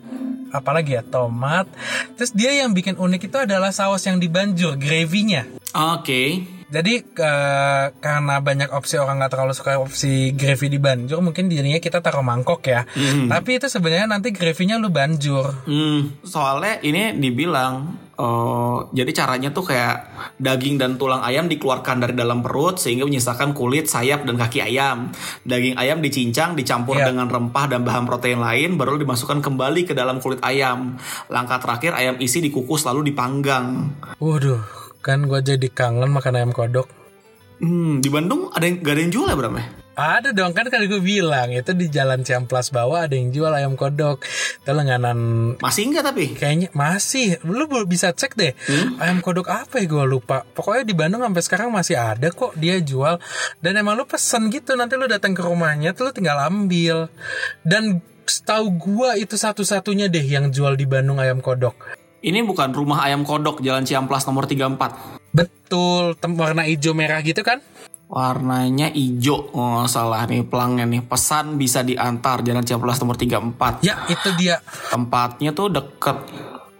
apalagi 0.49 0.95
ya 0.95 1.03
tomat. 1.03 1.67
Terus 2.15 2.31
dia 2.31 2.55
yang 2.55 2.71
bikin 2.71 2.95
unik 2.95 3.27
itu 3.27 3.37
adalah 3.37 3.69
saus 3.69 4.03
yang 4.03 4.17
dibanjur 4.17 4.75
gravy-nya. 4.75 5.45
Oke. 5.75 6.56
Jadi 6.67 6.93
eh, 6.99 7.85
karena 7.95 8.35
banyak 8.37 8.69
opsi 8.69 8.95
orang 8.95 9.17
nggak 9.17 9.31
terlalu 9.31 9.53
suka 9.53 9.77
opsi 9.77 10.31
gravy 10.31 10.67
di 10.67 10.77
banjur 10.77 11.19
mungkin 11.19 11.47
jadinya 11.47 11.77
kita 11.77 11.99
taruh 11.99 12.21
mangkok 12.21 12.59
ya 12.61 12.83
tapi 13.27 13.55
itu 13.55 13.67
sebenarnya 13.67 14.05
nanti 14.05 14.29
gravy-nya 14.29 14.75
lu 14.75 14.87
banjur 14.87 15.63
Hmm, 15.63 16.19
soalnya 16.21 16.79
ini 16.81 17.15
dibilang 17.15 17.95
eh, 18.13 18.77
jadi 18.91 19.11
caranya 19.13 19.49
tuh 19.49 19.63
kayak 19.65 19.95
daging 20.37 20.75
dan 20.75 20.95
tulang 20.95 21.21
ayam 21.21 21.45
dikeluarkan 21.45 21.97
dari 21.99 22.13
dalam 22.13 22.39
perut 22.39 22.77
sehingga 22.77 23.03
menyisakan 23.03 23.53
kulit, 23.53 23.85
sayap 23.85 24.21
dan 24.21 24.35
kaki 24.35 24.59
ayam. 24.59 25.13
Daging 25.43 25.75
ayam 25.75 25.97
dicincang, 25.99 26.53
dicampur 26.53 26.97
Iya. 26.97 27.09
dengan 27.09 27.25
rempah 27.25 27.65
dan 27.67 27.81
bahan 27.81 28.05
protein 28.05 28.37
lain 28.37 28.73
baru 28.73 28.97
dimasukkan 28.97 29.37
kembali 29.39 29.85
ke 29.85 29.93
dalam 29.93 30.17
kulit 30.17 30.41
ayam. 30.41 30.97
Langkah 31.27 31.57
terakhir 31.57 31.93
ayam 31.93 32.17
isi 32.17 32.39
dikukus 32.39 32.81
lalu 32.83 33.11
dipanggang. 33.11 33.93
Waduh, 34.17 34.61
kan 35.01 35.25
gue 35.25 35.39
jadi 35.41 35.67
kangen 35.71 36.09
makan 36.11 36.37
ayam 36.37 36.51
kodok. 36.51 36.87
Hmm, 37.57 38.05
di 38.05 38.09
Bandung 38.13 38.53
ada 38.53 38.69
yang 38.69 38.85
gak 38.85 38.93
ada 38.93 39.01
yang 39.01 39.13
jual 39.13 39.27
ya 39.29 39.35
Bram 39.37 39.57
ya? 39.57 39.65
Ada 39.97 40.29
dong 40.29 40.53
kan 40.53 40.69
kan 40.69 40.85
gue 40.85 41.01
bilang 41.01 41.49
itu 41.49 41.73
di 41.73 41.89
Jalan 41.89 42.21
Ciamplas 42.21 42.69
bawah 42.69 43.09
ada 43.09 43.17
yang 43.17 43.33
jual 43.33 43.49
ayam 43.49 43.73
kodok. 43.73 44.21
Itu 44.61 44.69
lenganan 44.69 45.17
Masih 45.57 45.89
enggak 45.89 46.05
tapi? 46.05 46.37
kayaknya 46.37 46.69
masih. 46.77 47.41
Lu 47.41 47.65
bisa 47.89 48.13
cek 48.13 48.37
deh. 48.37 48.53
Ayam 49.01 49.25
kodok 49.25 49.49
apa 49.49 49.81
ya 49.81 49.89
gue 49.89 50.05
lupa. 50.05 50.45
Pokoknya 50.53 50.85
di 50.85 50.93
Bandung 50.93 51.25
sampai 51.25 51.41
sekarang 51.41 51.73
masih 51.73 51.97
ada 51.97 52.29
kok 52.29 52.53
dia 52.61 52.77
jual. 52.77 53.17
Dan 53.57 53.73
emang 53.81 53.97
lu 53.97 54.05
pesen 54.05 54.53
gitu 54.53 54.77
nanti 54.77 54.93
lu 54.93 55.09
datang 55.09 55.33
ke 55.33 55.41
rumahnya 55.41 55.97
tuh 55.97 56.09
lu 56.09 56.11
tinggal 56.13 56.37
ambil. 56.45 57.09
Dan 57.65 58.05
setahu 58.27 58.75
gua 58.77 59.15
itu 59.15 59.39
satu-satunya 59.39 60.11
deh 60.11 60.23
yang 60.23 60.51
jual 60.51 60.75
di 60.75 60.85
Bandung 60.85 61.17
ayam 61.17 61.39
kodok. 61.39 61.73
Ini 62.17 62.41
bukan 62.41 62.73
rumah 62.73 63.05
ayam 63.05 63.21
kodok 63.21 63.61
Jalan 63.61 63.85
Ciamplas 63.85 64.25
nomor 64.25 64.49
34. 64.49 65.37
Betul, 65.37 66.17
warna 66.17 66.65
hijau 66.65 66.97
merah 66.97 67.21
gitu 67.21 67.45
kan? 67.45 67.61
Warnanya 68.09 68.89
hijau. 68.89 69.53
Oh, 69.53 69.85
salah 69.85 70.25
nih 70.25 70.41
pelangnya 70.41 70.89
nih. 70.89 71.05
Pesan 71.05 71.61
bisa 71.61 71.85
diantar 71.85 72.41
Jalan 72.41 72.65
Ciamplas 72.65 72.97
nomor 72.97 73.21
34. 73.21 73.85
Ya, 73.85 74.01
itu 74.09 74.33
dia. 74.33 74.65
Tempatnya 74.89 75.53
tuh 75.53 75.69
deket 75.69 76.17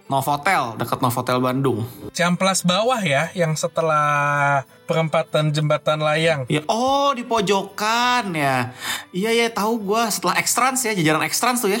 Novotel, 0.08 0.74
deket 0.80 0.98
Novotel 1.04 1.38
Bandung. 1.38 1.84
Ciamplas 2.16 2.64
bawah 2.64 2.98
ya, 2.98 3.28
yang 3.36 3.52
setelah 3.54 4.64
perempatan 4.88 5.52
jembatan 5.52 6.00
layang. 6.00 6.48
Ya, 6.48 6.64
oh 6.64 7.12
di 7.12 7.28
pojokan 7.28 8.32
ya. 8.32 8.72
Iya 9.12 9.30
ya 9.36 9.46
tahu 9.52 9.84
gua 9.84 10.08
setelah 10.08 10.40
Extrans 10.40 10.80
ya, 10.80 10.96
jajaran 10.96 11.28
Extrans 11.28 11.60
tuh 11.60 11.76
ya. 11.76 11.80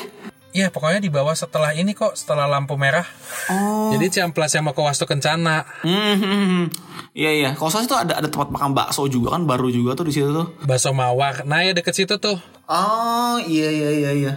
Iya, 0.58 0.74
pokoknya 0.74 0.98
di 0.98 1.06
bawah 1.06 1.38
setelah 1.38 1.70
ini 1.70 1.94
kok, 1.94 2.18
setelah 2.18 2.50
lampu 2.50 2.74
merah. 2.74 3.06
Oh. 3.46 3.94
Jadi 3.94 4.10
Ciamplas 4.10 4.50
yang 4.58 4.66
mau 4.66 4.74
ke 4.74 4.82
Wastu 4.82 5.06
Kencana. 5.06 5.62
Hmm, 5.86 6.66
iya 7.14 7.30
iya. 7.30 7.50
Kalau 7.54 7.70
salah 7.70 7.86
itu 7.86 7.94
ada 7.94 8.18
ada 8.18 8.26
tempat 8.26 8.50
makan 8.50 8.74
bakso 8.74 9.06
juga 9.06 9.38
kan 9.38 9.46
baru 9.46 9.70
juga 9.70 9.94
tuh 9.94 10.10
di 10.10 10.18
situ 10.18 10.34
tuh. 10.34 10.50
Bakso 10.66 10.90
Mawar. 10.90 11.46
Nah, 11.46 11.62
ya 11.62 11.78
deket 11.78 11.94
situ 11.94 12.18
tuh. 12.18 12.42
Oh 12.66 13.38
iya 13.38 13.70
iya 13.70 13.90
iya 13.94 14.10
iya. 14.18 14.34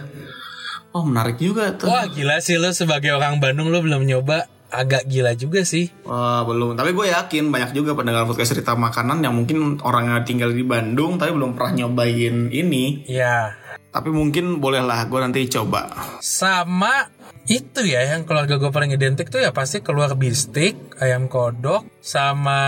Oh 0.94 1.02
menarik 1.02 1.42
juga 1.42 1.74
tuh. 1.74 1.90
Wah, 1.90 2.06
gila 2.06 2.38
sih 2.38 2.54
lo 2.54 2.70
sebagai 2.70 3.10
orang 3.10 3.42
Bandung 3.42 3.74
lo 3.74 3.82
belum 3.82 4.06
nyoba. 4.06 4.46
Agak 4.70 5.10
gila 5.10 5.34
juga 5.34 5.66
sih. 5.66 5.90
Wah 6.06 6.46
belum, 6.46 6.78
tapi 6.78 6.94
gue 6.96 7.10
yakin 7.10 7.50
banyak 7.50 7.76
juga 7.76 7.98
pendengar 7.98 8.24
podcast 8.30 8.56
cerita 8.56 8.72
makanan 8.72 9.20
yang 9.20 9.34
mungkin 9.36 9.82
orang 9.84 10.08
yang 10.08 10.22
tinggal 10.22 10.54
di 10.54 10.62
Bandung 10.62 11.18
tapi 11.18 11.34
belum 11.34 11.58
pernah 11.58 11.82
nyobain 11.82 12.48
ini. 12.48 13.04
Ya, 13.04 13.58
Tapi 13.92 14.08
mungkin 14.08 14.56
bolehlah 14.56 15.04
gue 15.04 15.20
nanti 15.20 15.44
coba. 15.52 15.92
sama 16.24 17.12
itu 17.46 17.82
ya 17.82 18.06
yang 18.06 18.22
keluarga 18.22 18.54
gue 18.56 18.70
paling 18.70 18.94
identik 18.94 19.26
tuh 19.26 19.42
ya 19.42 19.50
pasti 19.50 19.82
keluar 19.82 20.14
bistik, 20.14 20.78
ayam 21.02 21.26
kodok, 21.26 21.82
sama 21.98 22.60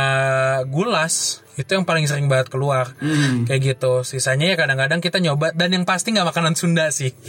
gulas. 0.67 1.41
Itu 1.55 1.79
yang 1.79 1.87
paling 1.87 2.11
sering 2.11 2.27
banget 2.27 2.51
keluar. 2.51 2.99
Kayak 3.47 3.79
gitu. 3.79 4.03
Sisanya 4.03 4.51
ya 4.51 4.57
kadang-kadang 4.59 4.99
kita 4.99 5.23
nyoba 5.23 5.55
dan 5.55 5.71
yang 5.71 5.87
pasti 5.87 6.11
nggak 6.11 6.35
makanan 6.35 6.59
Sunda 6.59 6.91
sih. 6.91 7.15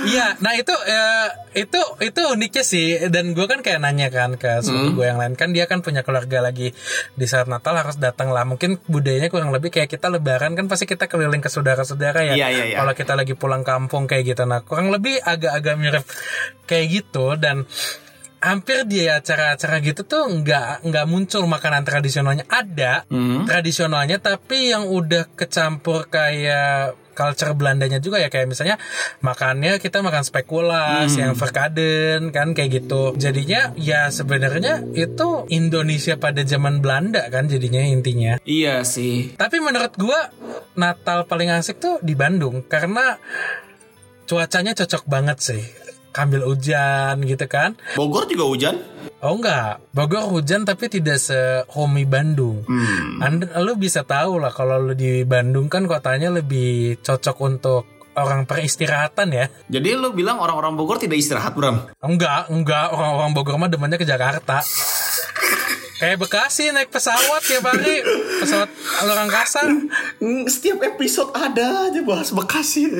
Iya, 0.00 0.40
nah 0.40 0.56
itu 0.56 0.72
eh, 0.88 1.28
itu 1.60 1.80
itu 2.00 2.20
uniknya 2.32 2.64
sih 2.64 2.86
dan 3.12 3.36
gue 3.36 3.44
kan 3.44 3.60
kayak 3.60 3.84
nanya 3.84 4.08
kan 4.08 4.38
ke 4.40 4.64
sepupu 4.64 5.02
gue 5.02 5.06
yang 5.12 5.20
lain 5.20 5.36
kan 5.36 5.52
dia 5.52 5.68
kan 5.68 5.84
punya 5.84 6.00
keluarga 6.00 6.40
lagi 6.40 6.72
di 7.18 7.26
saat 7.28 7.52
Natal 7.52 7.76
harus 7.76 8.00
datang 8.00 8.32
lah 8.32 8.48
mungkin 8.48 8.80
budayanya 8.88 9.28
kurang 9.28 9.52
lebih 9.52 9.68
kayak 9.68 9.92
kita 9.92 10.08
Lebaran 10.08 10.56
kan 10.56 10.72
pasti 10.72 10.88
kita 10.88 11.04
keliling 11.04 11.42
ke 11.44 11.52
saudara-saudara 11.52 12.32
ya 12.32 12.34
Iya, 12.38 12.48
iya, 12.48 12.64
iya. 12.72 12.76
kalau 12.80 12.92
kita 12.96 13.12
lagi 13.12 13.34
pulang 13.36 13.60
kampung 13.60 14.08
kayak 14.08 14.32
gitu 14.32 14.48
nah 14.48 14.64
kurang 14.64 14.88
lebih 14.88 14.99
agak-agak 15.16 15.76
mirip 15.76 16.04
kayak 16.64 16.86
gitu 16.92 17.40
dan 17.40 17.64
hampir 18.40 18.88
di 18.88 19.04
acara-acara 19.04 19.84
gitu 19.84 20.00
tuh 20.02 20.24
nggak 20.24 20.84
nggak 20.84 21.06
muncul 21.06 21.44
makanan 21.44 21.84
tradisionalnya. 21.84 22.48
Ada 22.48 23.04
Hmm. 23.06 23.44
tradisionalnya 23.44 24.16
tapi 24.16 24.72
yang 24.72 24.88
udah 24.88 25.28
kecampur 25.36 26.08
kayak 26.08 26.96
culture 27.12 27.52
Belandanya 27.52 28.00
juga 28.00 28.16
ya. 28.16 28.32
Kayak 28.32 28.48
misalnya 28.48 28.76
makannya 29.20 29.76
kita 29.76 30.00
makan 30.00 30.24
spekulas 30.24 31.12
yang 31.20 31.36
verkaden 31.36 32.32
kan 32.32 32.56
kayak 32.56 32.80
gitu. 32.80 33.12
Jadinya 33.20 33.76
ya 33.76 34.08
sebenarnya 34.08 34.88
itu 34.96 35.44
Indonesia 35.52 36.16
pada 36.16 36.40
zaman 36.40 36.80
Belanda 36.80 37.28
kan 37.28 37.44
jadinya 37.44 37.84
intinya. 37.84 38.40
Iya 38.48 38.88
sih. 38.88 39.36
tapi 39.36 39.60
menurut 39.60 39.92
gua 40.00 40.32
Natal 40.80 41.28
paling 41.28 41.52
asik 41.52 41.76
tuh 41.76 42.00
di 42.00 42.16
Bandung. 42.16 42.64
Karena 42.64 43.20
cuacanya 44.30 44.78
cocok 44.78 45.10
banget 45.10 45.38
sih 45.42 45.62
kambil 46.14 46.46
hujan 46.46 47.18
gitu 47.26 47.50
kan 47.50 47.74
Bogor 47.98 48.30
juga 48.30 48.46
hujan? 48.46 48.76
Oh 49.20 49.36
enggak, 49.36 49.84
Bogor 49.92 50.32
hujan 50.32 50.64
tapi 50.64 50.88
tidak 50.88 51.20
se-homey 51.20 52.08
Bandung. 52.08 52.64
Hmm. 52.64 53.20
Anda, 53.20 53.52
lu 53.60 53.76
bisa 53.76 54.00
tahu 54.00 54.40
lah 54.40 54.48
kalau 54.48 54.80
lu 54.80 54.96
di 54.96 55.28
Bandung 55.28 55.68
kan 55.68 55.84
kotanya 55.84 56.32
lebih 56.32 56.96
cocok 57.04 57.36
untuk 57.44 57.84
orang 58.16 58.48
peristirahatan 58.48 59.28
ya. 59.28 59.44
Jadi 59.68 59.92
lu 59.92 60.16
bilang 60.16 60.40
orang-orang 60.40 60.72
Bogor 60.72 60.96
tidak 60.96 61.20
istirahat, 61.20 61.52
Bram? 61.52 61.92
Enggak, 62.00 62.48
enggak 62.48 62.96
orang-orang 62.96 63.30
Bogor 63.36 63.60
mah 63.60 63.68
demennya 63.68 64.00
ke 64.00 64.08
Jakarta. 64.08 64.64
Kayak 66.00 66.16
Bekasi 66.16 66.72
naik 66.72 66.88
pesawat 66.88 67.44
tiap 67.44 67.68
hari 67.68 68.00
pesawat 68.40 68.72
luar 69.04 69.28
angkasa. 69.28 69.68
Mm, 70.16 70.48
Setiap 70.48 70.80
episode 70.80 71.28
ada 71.36 71.92
aja 71.92 72.00
bahas 72.00 72.32
Bekasi. 72.32 72.88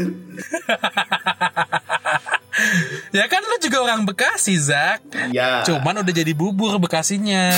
Ya 3.11 3.25
kan 3.25 3.41
lu 3.41 3.57
juga 3.57 3.81
orang 3.81 4.05
Bekasi, 4.05 4.53
Zak. 4.61 5.01
Ya. 5.33 5.65
Cuman 5.65 6.05
udah 6.05 6.13
jadi 6.13 6.37
bubur 6.37 6.77
Bekasinya. 6.77 7.49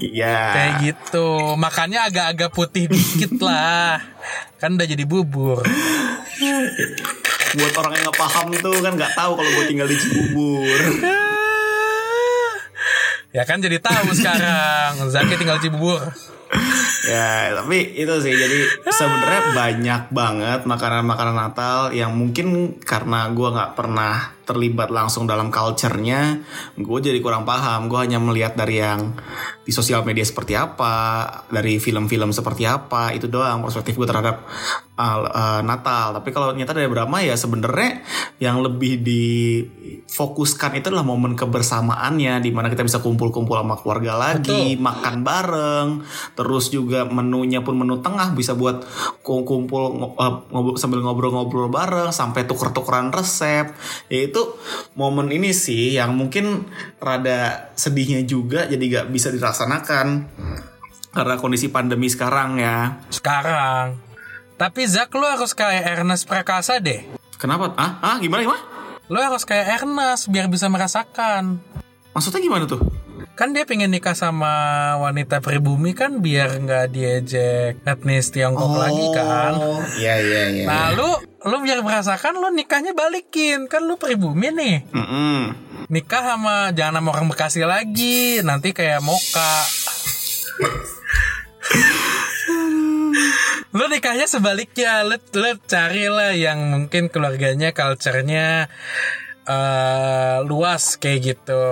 Iya. 0.00 0.38
Kayak 0.56 0.72
gitu. 0.80 1.60
Makannya 1.60 2.00
agak-agak 2.08 2.56
putih 2.56 2.88
dikit 2.88 3.36
lah. 3.44 4.00
Kan 4.56 4.80
udah 4.80 4.88
jadi 4.88 5.04
bubur. 5.04 5.60
Buat 7.52 7.74
orang 7.84 8.00
yang 8.00 8.04
nggak 8.08 8.16
paham 8.16 8.48
tuh 8.64 8.76
kan 8.80 8.92
nggak 8.96 9.12
tahu 9.12 9.32
kalau 9.36 9.50
gue 9.52 9.64
tinggal 9.68 9.88
di 9.90 9.96
Cibubur. 9.98 10.78
Ya 13.30 13.46
kan 13.46 13.62
jadi 13.62 13.78
tahu 13.78 14.10
sekarang. 14.10 14.98
Zaki 15.14 15.38
tinggal 15.38 15.62
di 15.62 15.70
Cibubur. 15.70 16.02
ya 17.06 17.54
tapi 17.54 17.94
itu 17.94 18.10
sih 18.18 18.34
jadi 18.34 18.58
sebenarnya 18.90 19.42
banyak 19.54 20.02
banget 20.10 20.60
makanan-makanan 20.66 21.36
Natal 21.38 21.94
yang 21.94 22.10
mungkin 22.10 22.74
karena 22.82 23.30
gue 23.30 23.48
nggak 23.54 23.78
pernah 23.78 24.34
terlibat 24.42 24.90
langsung 24.90 25.30
dalam 25.30 25.54
culture-nya 25.54 26.42
gue 26.74 26.98
jadi 26.98 27.22
kurang 27.22 27.46
paham 27.46 27.86
gue 27.86 28.02
hanya 28.02 28.18
melihat 28.18 28.58
dari 28.58 28.82
yang 28.82 29.14
di 29.62 29.70
sosial 29.70 30.02
media 30.02 30.26
seperti 30.26 30.58
apa 30.58 31.22
dari 31.46 31.78
film-film 31.78 32.34
seperti 32.34 32.66
apa 32.66 33.14
itu 33.14 33.30
doang 33.30 33.62
perspektif 33.62 33.94
gue 33.94 34.10
terhadap 34.10 34.42
uh, 34.98 35.18
uh, 35.30 35.60
Natal 35.62 36.18
tapi 36.18 36.34
kalau 36.34 36.50
ternyata 36.50 36.74
dari 36.74 36.90
Brahma 36.90 37.22
ya 37.22 37.38
sebenarnya 37.38 38.02
yang 38.42 38.58
lebih 38.58 38.98
difokuskan 40.10 40.74
itu 40.74 40.90
adalah 40.90 41.06
momen 41.06 41.38
kebersamaannya 41.38 42.42
di 42.42 42.50
mana 42.50 42.66
kita 42.66 42.82
bisa 42.82 42.98
kumpul-kumpul 42.98 43.54
sama 43.54 43.78
keluarga 43.78 44.18
lagi 44.18 44.74
Betul. 44.74 44.82
makan 44.82 45.14
bareng. 45.22 45.88
Terus 46.34 46.74
juga 46.74 47.06
menunya 47.06 47.62
pun 47.62 47.78
menu 47.78 48.02
tengah 48.02 48.34
bisa 48.34 48.58
buat 48.58 48.82
ku- 49.22 49.46
kumpul 49.46 49.94
eh, 50.18 50.34
ngobrol, 50.50 50.74
sambil 50.74 51.06
ngobrol-ngobrol 51.06 51.70
bareng 51.70 52.10
sampai 52.10 52.42
tuker-tukeran 52.42 53.14
resep. 53.14 53.70
Ya 54.10 54.26
itu 54.26 54.58
momen 54.98 55.30
ini 55.30 55.54
sih 55.54 55.94
yang 55.94 56.18
mungkin 56.18 56.66
rada 56.98 57.70
sedihnya 57.78 58.26
juga 58.26 58.66
jadi 58.66 58.82
gak 58.82 59.14
bisa 59.14 59.30
dilaksanakan 59.30 60.26
karena 61.14 61.34
kondisi 61.38 61.70
pandemi 61.70 62.10
sekarang 62.10 62.58
ya. 62.58 62.98
Sekarang. 63.14 63.94
Tapi 64.58 64.84
Zak 64.90 65.14
lu 65.14 65.24
harus 65.24 65.54
kayak 65.54 65.86
Ernest 66.02 66.26
Prakasa 66.26 66.82
deh. 66.82 67.06
kenapa? 67.40 67.72
Ah 67.78 67.96
ah 68.04 68.16
gimana 68.20 68.44
gimana 68.44 68.60
Lu 69.10 69.18
harus 69.18 69.42
kayak 69.42 69.76
Ernest 69.76 70.30
biar 70.30 70.46
bisa 70.46 70.66
merasakan. 70.66 71.58
maksudnya 72.10 72.40
gimana 72.40 72.64
tuh 72.66 72.78
Kan 73.34 73.50
dia 73.50 73.64
pengen 73.64 73.88
nikah 73.88 74.12
sama 74.12 74.52
wanita 74.98 75.40
pribumi 75.40 75.92
kan 75.92 76.20
biar 76.20 76.60
nggak 76.60 76.84
diejek 76.90 77.72
etnis 77.82 78.28
Tiongkok 78.28 78.76
lagi 78.76 79.06
kan. 79.10 79.52
iya 79.96 80.14
iya 80.16 80.42
iya 80.52 80.64
Nah 80.64 80.84
lu 80.92 81.08
lu 81.40 81.56
biar 81.58 81.80
merasakan 81.80 82.36
lu 82.36 82.50
nikahnya 82.50 82.92
balikin 82.92 83.64
kan 83.64 83.80
lu 83.82 83.96
pribumi 83.96 84.52
nih. 84.52 84.76
Mm-mm. 84.92 85.38
Nikah 85.88 86.22
sama 86.22 86.70
jangan 86.70 87.00
sama 87.00 87.08
orang 87.10 87.26
Bekasi 87.26 87.64
lagi 87.64 88.38
nanti 88.42 88.70
kayak 88.70 89.00
Moka. 89.00 89.52
lu 93.70 93.84
nikahnya 93.86 94.26
sebaliknya. 94.26 95.06
Lu, 95.06 95.16
lu 95.16 95.50
carilah 95.66 96.34
yang 96.34 96.58
mungkin 96.70 97.06
keluarganya 97.06 97.70
culture-nya 97.70 98.66
eh, 99.46 100.38
luas 100.46 100.98
kayak 100.98 101.18
gitu. 101.22 101.62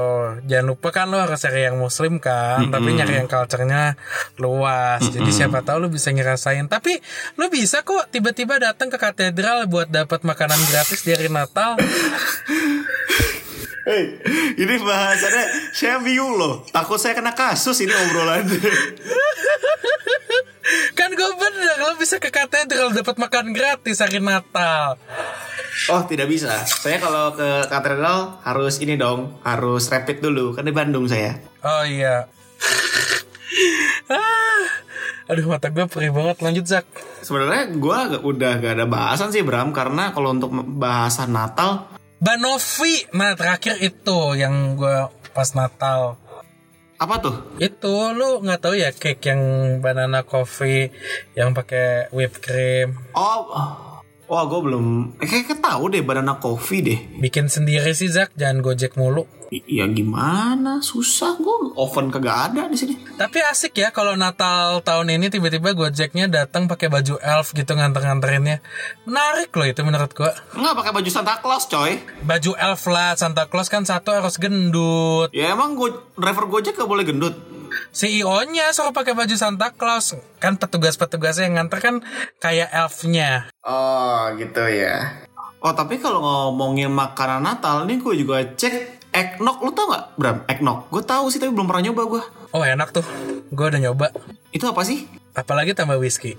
Jangan 0.47 0.67
lupa 0.67 0.95
kan 0.95 1.11
lu 1.11 1.19
harus 1.19 1.43
cari 1.43 1.67
yang 1.67 1.79
muslim 1.79 2.23
kan 2.23 2.71
tapi 2.71 2.95
nyari 2.95 3.23
yang 3.23 3.31
culture-nya 3.31 3.99
luas. 4.39 5.03
Jadi 5.11 5.31
siapa 5.35 5.67
tahu 5.67 5.87
lu 5.87 5.89
bisa 5.91 6.15
ngerasain. 6.15 6.71
Tapi 6.71 6.99
lu 7.39 7.51
bisa 7.51 7.83
kok 7.83 8.11
tiba-tiba 8.15 8.63
datang 8.63 8.91
ke 8.91 8.99
katedral 8.99 9.67
buat 9.67 9.91
dapat 9.91 10.23
makanan 10.23 10.59
gratis 10.71 11.03
dari 11.03 11.27
Natal. 11.27 11.79
Hei, 13.89 14.21
ini 14.61 14.75
bahasannya 14.85 15.73
saya 15.73 15.97
bingung 16.05 16.37
loh. 16.37 16.61
Takut 16.69 17.01
saya 17.01 17.17
kena 17.17 17.33
kasus 17.33 17.81
ini 17.81 17.97
obrolan. 17.97 18.45
kan 20.99 21.11
gue 21.13 21.31
bener 21.37 21.77
lu 21.81 21.95
bisa 21.97 22.21
ke 22.21 22.29
katedral 22.29 22.93
dapat 22.93 23.17
makan 23.17 23.57
gratis 23.57 24.01
hari 24.01 24.21
Natal. 24.21 25.01
Oh, 25.89 26.03
tidak 26.05 26.27
bisa. 26.27 26.53
Saya 26.67 26.99
kalau 26.99 27.33
ke 27.39 27.71
katedral 27.71 28.43
harus 28.43 28.83
ini 28.83 28.99
dong, 28.99 29.39
harus 29.47 29.87
rapid 29.89 30.19
dulu. 30.19 30.53
Kan 30.53 30.67
di 30.67 30.75
Bandung 30.75 31.07
saya. 31.07 31.39
oh 31.63 31.85
iya. 31.87 32.27
Ah, 34.09 34.65
aduh 35.29 35.45
mata 35.49 35.69
gue 35.69 35.85
perih 35.85 36.13
banget. 36.13 36.41
Lanjut 36.41 36.65
Zak. 36.65 36.87
Sebenarnya 37.21 37.73
gue 37.77 37.99
udah 38.25 38.53
gak 38.61 38.75
ada 38.81 38.87
bahasan 38.89 39.33
sih 39.33 39.45
Bram. 39.45 39.71
Karena 39.73 40.13
kalau 40.17 40.33
untuk 40.33 40.51
bahasan 40.53 41.33
Natal 41.33 41.93
Banovi. 42.19 43.07
Nah 43.15 43.39
terakhir 43.39 43.79
itu 43.79 44.35
yang 44.35 44.75
gue 44.75 45.07
pas 45.33 45.49
Natal 45.55 46.19
apa 46.99 47.15
tuh? 47.23 47.37
itu 47.59 47.95
lu 48.13 48.43
nggak 48.43 48.59
tahu 48.59 48.75
ya 48.75 48.91
cake 48.91 49.23
yang 49.23 49.41
banana 49.79 50.27
coffee 50.27 50.91
yang 51.33 51.55
pakai 51.55 52.11
whipped 52.11 52.43
cream 52.43 52.99
Oh, 53.15 53.47
wah 54.27 54.43
gue 54.45 54.61
belum. 54.61 55.15
Eh, 55.23 55.27
kayak 55.27 55.63
tahu 55.63 55.89
deh 55.89 56.03
banana 56.03 56.37
coffee 56.37 56.83
deh. 56.83 56.99
bikin 57.17 57.47
sendiri 57.47 57.95
sih 57.95 58.11
Zak 58.11 58.35
jangan 58.35 58.61
gojek 58.61 58.99
mulu 58.99 59.25
Ya 59.49 59.89
gimana? 59.89 60.79
Susah 60.79 61.33
gue 61.35 61.73
oven 61.73 62.09
kagak 62.09 62.53
ada 62.53 62.69
di 62.69 62.77
sini. 62.77 63.01
tapi 63.17 63.41
asik 63.41 63.75
ya 63.75 63.89
kalau 63.89 64.13
Natal 64.13 64.79
tahun 64.81 65.09
ini 65.11 65.27
tiba-tiba 65.27 65.73
gojeknya 65.73 66.29
datang 66.29 66.69
pakai 66.69 66.87
baju 66.87 67.17
elf 67.17 67.51
gitu 67.51 67.73
nganter-nganterinnya 67.73 68.61
menarik 69.03 69.49
loh 69.51 69.65
itu 69.65 69.81
menurut 69.81 70.13
gua 70.13 70.37
Nggak 70.53 70.75
pakai 70.77 70.93
baju 70.93 71.11
Santa 71.11 71.35
Claus 71.39 71.65
coy. 71.65 71.97
baju 72.21 72.53
elf 72.55 72.83
lah 72.87 73.17
Santa 73.17 73.47
Claus 73.47 73.67
kan 73.67 73.83
satu 73.83 74.13
harus 74.13 74.37
gendut 74.37 75.33
Ya 75.33 75.51
emang 75.51 75.75
gue 75.75 75.97
driver 76.15 76.45
Gojek 76.45 76.75
gak 76.75 76.85
boleh 76.85 77.03
gendut. 77.03 77.33
CEO-nya 77.89 78.69
suruh 78.71 78.93
pakai 78.93 79.13
baju 79.13 79.33
Santa 79.33 79.73
Claus 79.73 80.13
kan 80.37 80.55
petugas-petugasnya 80.55 81.49
yang 81.49 81.57
nganter 81.57 81.81
kan 81.81 81.95
kayak 82.37 82.69
elfnya 82.69 83.49
Oh 83.61 84.29
gitu 84.37 84.61
ya. 84.63 85.25
Oh 85.59 85.73
tapi 85.73 85.97
kalau 85.97 86.21
ngomongin 86.21 86.89
makanan 86.89 87.43
Natal 87.43 87.83
nih 87.83 87.97
gue 87.97 88.15
juga 88.19 88.45
cek 88.47 88.98
eggnog 89.13 89.63
lu 89.65 89.71
tau 89.73 89.89
nggak 89.91 90.05
Bram? 90.17 90.37
Eggnog. 90.47 90.89
Gue 90.93 91.03
tahu 91.03 91.29
sih 91.33 91.39
tapi 91.41 91.53
belum 91.53 91.67
pernah 91.69 91.91
nyoba 91.91 92.03
gue 92.07 92.23
oh 92.53 92.63
enak 92.65 92.89
tuh. 92.93 93.07
Gue 93.53 93.67
udah 93.69 93.81
nyoba. 93.81 94.13
Itu 94.53 94.69
apa 94.69 94.85
sih? 94.85 95.05
Apalagi 95.37 95.77
tambah 95.77 96.01
whisky. 96.01 96.35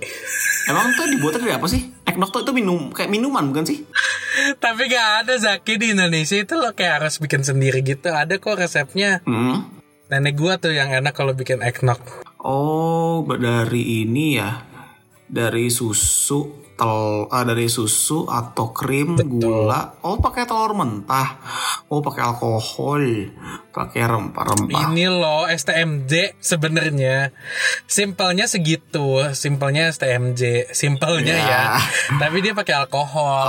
Emang 0.68 0.92
tuh 0.98 1.08
dibuatnya 1.08 1.40
dari 1.46 1.54
apa 1.56 1.68
sih? 1.70 1.94
Eggnog 2.06 2.30
tuh 2.34 2.44
itu 2.44 2.52
minum 2.52 2.90
kayak 2.92 3.10
minuman 3.10 3.50
bukan 3.54 3.66
sih? 3.66 3.86
Tapi 4.64 4.90
gak 4.90 5.26
ada 5.26 5.34
Zaki 5.38 5.80
di 5.80 5.94
Indonesia 5.94 6.38
itu 6.38 6.54
lo 6.58 6.74
kayak 6.74 7.04
harus 7.04 7.18
bikin 7.22 7.46
sendiri 7.46 7.82
gitu. 7.82 8.14
Ada 8.14 8.38
kok 8.38 8.60
resepnya. 8.60 9.22
Hmm. 9.26 9.82
nenek 10.10 10.42
gua 10.42 10.58
tuh 10.58 10.74
yang 10.74 10.90
enak 10.90 11.14
kalau 11.14 11.38
bikin 11.38 11.62
eggnog. 11.62 12.02
Oh 12.42 13.22
dari 13.30 14.04
ini 14.06 14.42
ya. 14.42 14.66
Dari 15.30 15.70
susu 15.70 16.69
tel 16.80 17.28
ah, 17.28 17.44
dari 17.44 17.68
susu 17.68 18.24
atau 18.24 18.72
krim 18.72 19.20
gula 19.20 20.00
oh 20.08 20.16
pakai 20.16 20.48
telur 20.48 20.72
mentah 20.72 21.36
oh 21.92 22.00
pakai 22.00 22.24
alkohol 22.24 23.04
pakai 23.70 24.08
rempah-rempah 24.08 24.96
Ini 24.96 25.06
loh 25.12 25.44
STMJ 25.46 26.40
sebenarnya 26.40 27.36
simpelnya 27.86 28.46
segitu, 28.46 29.24
simpelnya 29.32 29.92
STMJ, 29.92 30.72
simpelnya 30.72 31.36
Ya. 31.36 31.48
ya. 31.48 31.66
Tapi 32.18 32.44
dia 32.44 32.52
pakai 32.52 32.76
alkohol. 32.76 33.46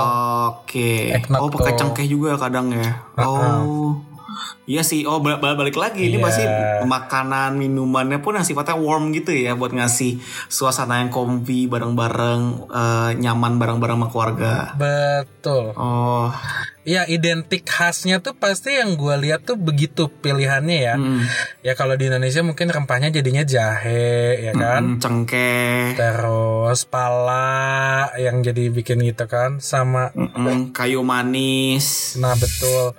Oke. 0.55 1.11
Eggnog 1.11 1.41
Oh, 1.41 1.49
pakai 1.51 1.73
cengkeh 1.75 2.07
juga 2.07 2.37
kadang 2.37 2.71
ya. 2.71 3.01
Oh. 3.17 3.97
Iya 4.71 4.81
sih. 4.81 5.03
Oh, 5.03 5.19
bal- 5.19 5.37
bal- 5.37 5.53
balik 5.53 5.75
lagi. 5.75 6.07
Ini 6.07 6.15
Iya. 6.15 6.23
pasti 6.23 6.43
makanan 6.81 7.55
minumannya 7.55 8.19
pun 8.19 8.33
yang 8.33 8.43
sifatnya 8.43 8.75
warm 8.75 9.11
gitu 9.11 9.29
ya 9.29 9.53
buat 9.53 9.71
ngasih 9.71 10.17
suasana 10.47 10.99
yang 10.99 11.11
comfy 11.11 11.67
bareng-bareng 11.67 12.41
eh, 12.65 13.11
nyaman 13.17 13.59
bareng-bareng 13.59 13.97
sama 13.97 14.07
keluarga. 14.07 14.53
Betul. 14.75 15.75
Oh. 15.75 16.31
Ya 16.81 17.05
identik 17.05 17.61
khasnya 17.63 18.17
tuh 18.19 18.33
pasti 18.33 18.73
yang 18.73 18.97
gua 18.97 19.13
lihat 19.13 19.45
tuh 19.45 19.53
begitu 19.53 20.09
pilihannya 20.09 20.77
ya. 20.81 20.95
Hmm. 20.97 21.21
Ya 21.61 21.77
kalau 21.77 21.93
di 21.93 22.09
Indonesia 22.09 22.41
mungkin 22.41 22.73
rempahnya 22.73 23.13
jadinya 23.13 23.45
jahe 23.45 24.41
ya 24.41 24.53
kan. 24.55 24.97
Hmm, 24.97 24.97
cengkeh. 24.97 25.93
Terus 25.93 26.89
pala 26.89 27.61
yang 28.17 28.41
jadi 28.41 28.73
bikin 28.73 28.97
gitu 29.03 29.29
kan 29.29 29.61
sama 29.61 30.09
Mm-mm, 30.17 30.73
kayu 30.73 31.05
manis. 31.05 32.17
Nah 32.17 32.33
betul 32.33 32.97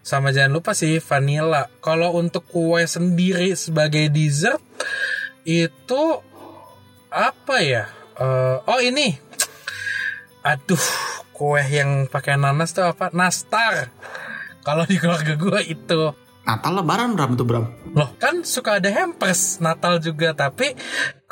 Sama 0.00 0.30
jangan 0.30 0.54
lupa 0.54 0.70
sih 0.70 1.02
vanilla. 1.14 1.70
Kalau 1.78 2.18
untuk 2.18 2.42
kue 2.50 2.82
sendiri 2.84 3.54
sebagai 3.54 4.10
dessert 4.10 4.58
Itu 5.46 6.20
Apa 7.14 7.62
ya? 7.62 7.86
Eh, 8.18 8.56
Oh 8.66 8.80
ini. 8.82 9.14
Aduh 10.42 10.82
Kue 11.34 11.66
yang 11.66 12.06
pakai 12.06 12.38
nanas 12.38 12.70
tuh 12.70 12.86
apa? 12.86 13.10
Nastar. 13.10 13.90
Kalau 14.62 14.86
di 14.86 15.02
keluarga 15.02 15.34
gue 15.34 15.60
itu. 15.66 16.14
Natal 16.46 16.72
lebaran 16.78 17.18
Bram 17.18 17.34
tuh 17.34 17.42
Bram. 17.42 17.66
Loh 17.90 18.14
kan 18.22 18.46
suka 18.46 18.78
ada 18.78 18.86
hampers. 18.94 19.58
Natal 19.58 19.98
juga 19.98 20.30
tapi 20.30 20.78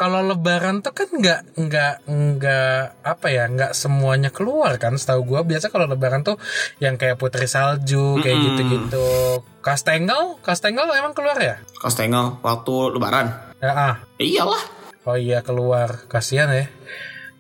kalau 0.03 0.19
Lebaran 0.27 0.83
tuh 0.83 0.91
kan 0.91 1.07
nggak 1.07 1.55
nggak 1.55 1.95
nggak 2.11 3.07
apa 3.07 3.27
ya 3.31 3.47
nggak 3.47 3.71
semuanya 3.71 4.35
keluar 4.35 4.75
kan 4.83 4.99
setahu 4.99 5.23
gua 5.23 5.47
biasa 5.47 5.71
kalau 5.71 5.87
Lebaran 5.87 6.27
tuh 6.27 6.43
yang 6.83 6.99
kayak 6.99 7.23
putri 7.23 7.47
salju 7.47 8.19
kayak 8.19 8.35
gitu-gitu. 8.35 9.47
Kastengel 9.63 10.43
Kastengel 10.43 10.91
emang 10.91 11.15
keluar 11.15 11.39
ya? 11.39 11.63
Kostengel 11.79 12.43
waktu 12.43 12.99
lebaran. 12.99 13.31
Ya 13.63 13.71
ah. 13.71 13.95
Eh, 14.19 14.27
iyalah. 14.27 14.59
Oh 15.07 15.15
iya 15.15 15.39
keluar 15.47 16.03
kasihan 16.11 16.51
ya 16.51 16.67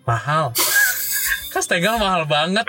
mahal. 0.06 0.54
Kastengel 1.54 1.98
mahal 1.98 2.30
banget. 2.30 2.62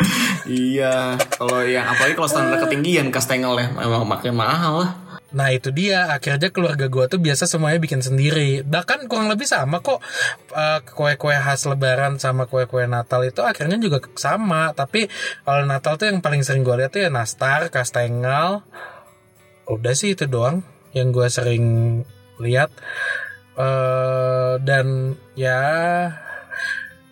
Iya, 0.50 1.22
kalau 1.38 1.62
yang 1.64 1.86
apalagi 1.86 2.18
kalau 2.18 2.28
standar 2.28 2.66
ketinggian 2.66 3.14
Kastengel 3.14 3.62
ya 3.62 3.70
memang 3.78 4.10
makin 4.10 4.34
mahal 4.34 4.74
lah. 4.84 4.92
Nah 5.34 5.50
itu 5.50 5.74
dia 5.74 6.14
akhirnya 6.14 6.54
keluarga 6.54 6.86
gua 6.88 7.10
tuh 7.10 7.18
biasa 7.18 7.50
semuanya 7.50 7.82
bikin 7.82 8.00
sendiri. 8.00 8.62
Bahkan 8.62 9.10
kurang 9.10 9.28
lebih 9.34 9.50
sama 9.50 9.82
kok 9.82 10.00
eh, 10.54 10.80
kue-kue 10.86 11.36
khas 11.36 11.66
Lebaran 11.66 12.22
sama 12.22 12.46
kue-kue 12.46 12.86
Natal 12.86 13.26
itu 13.26 13.42
akhirnya 13.42 13.82
juga 13.82 14.00
sama. 14.14 14.72
Tapi 14.78 15.10
kalau 15.44 15.66
Natal 15.66 15.98
tuh 15.98 16.08
yang 16.14 16.22
paling 16.22 16.46
sering 16.46 16.62
gua 16.62 16.78
lihat 16.80 16.94
tuh 16.94 17.02
ya 17.04 17.10
nastar, 17.10 17.74
kastengel. 17.74 18.62
Udah 19.66 19.94
sih 19.98 20.14
itu 20.14 20.30
doang 20.30 20.62
yang 20.94 21.10
gua 21.10 21.28
sering 21.28 22.02
lihat. 22.40 22.70
eh 23.54 24.58
dan 24.66 25.14
ya 25.38 25.62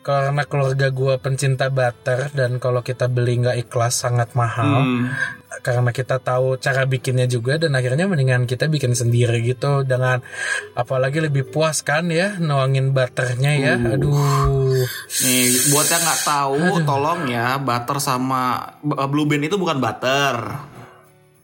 karena 0.02 0.44
keluarga 0.50 0.90
gua 0.90 1.22
pencinta 1.22 1.70
butter 1.70 2.34
dan 2.34 2.58
kalau 2.58 2.82
kita 2.82 3.06
beli 3.06 3.38
nggak 3.42 3.70
ikhlas 3.70 4.02
sangat 4.02 4.34
mahal 4.34 4.82
Hmm. 4.82 5.14
karena 5.62 5.94
kita 5.94 6.18
tahu 6.18 6.58
cara 6.58 6.90
bikinnya 6.90 7.30
juga 7.30 7.62
dan 7.62 7.78
akhirnya 7.78 8.10
mendingan 8.10 8.50
kita 8.50 8.66
bikin 8.66 8.98
sendiri 8.98 9.46
gitu 9.46 9.86
dengan 9.86 10.26
apalagi 10.74 11.22
lebih 11.22 11.54
puas 11.54 11.86
kan 11.86 12.10
ya 12.10 12.42
nuangin 12.42 12.98
butternya 12.98 13.52
ya 13.62 13.74
aduh 13.78 14.82
Nih, 15.22 15.70
buat 15.70 15.86
yang 15.86 16.02
nggak 16.02 16.22
tahu, 16.26 16.58
tolong 16.82 17.30
ya, 17.30 17.62
butter 17.62 18.02
sama 18.02 18.74
uh, 18.82 19.06
blue 19.06 19.30
band 19.30 19.46
itu 19.46 19.54
bukan 19.54 19.78
butter. 19.78 20.36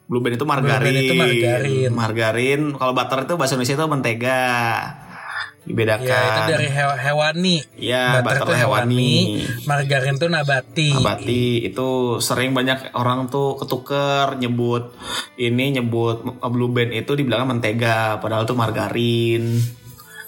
Blue 0.10 0.24
band 0.24 0.39
itu 0.39 0.46
margarin. 0.48 0.89
Band 0.89 0.98
itu 0.98 1.13
margarin. 1.13 1.91
Margarin. 1.93 2.62
Kalau 2.74 2.93
butter 2.98 3.20
itu 3.28 3.34
bahasa 3.38 3.54
Indonesia 3.54 3.76
itu 3.78 3.86
mentega. 3.86 4.48
Dibedakan. 5.67 6.08
ya 6.08 6.21
itu 6.23 6.41
dari 6.49 6.67
hew- 6.69 6.95
hewani 6.97 7.56
Ya, 7.75 8.17
butter 8.17 8.47
butter 8.47 8.56
hewani 8.58 8.95
hewani. 8.95 9.15
margarin 9.63 10.15
tuh 10.15 10.27
nabati 10.27 10.89
Abati 10.93 11.43
itu 11.62 11.88
sering 12.17 12.51
banyak 12.51 12.93
orang 12.93 13.27
tuh 13.27 13.56
ketuker 13.58 14.38
nyebut 14.38 14.95
ini 15.36 15.71
nyebut 15.73 16.23
blue 16.41 16.67
band 16.67 16.95
itu 16.95 17.12
dibilang 17.13 17.43
mentega 17.45 18.15
padahal 18.17 18.43
tuh 18.43 18.56
margarin. 18.56 19.60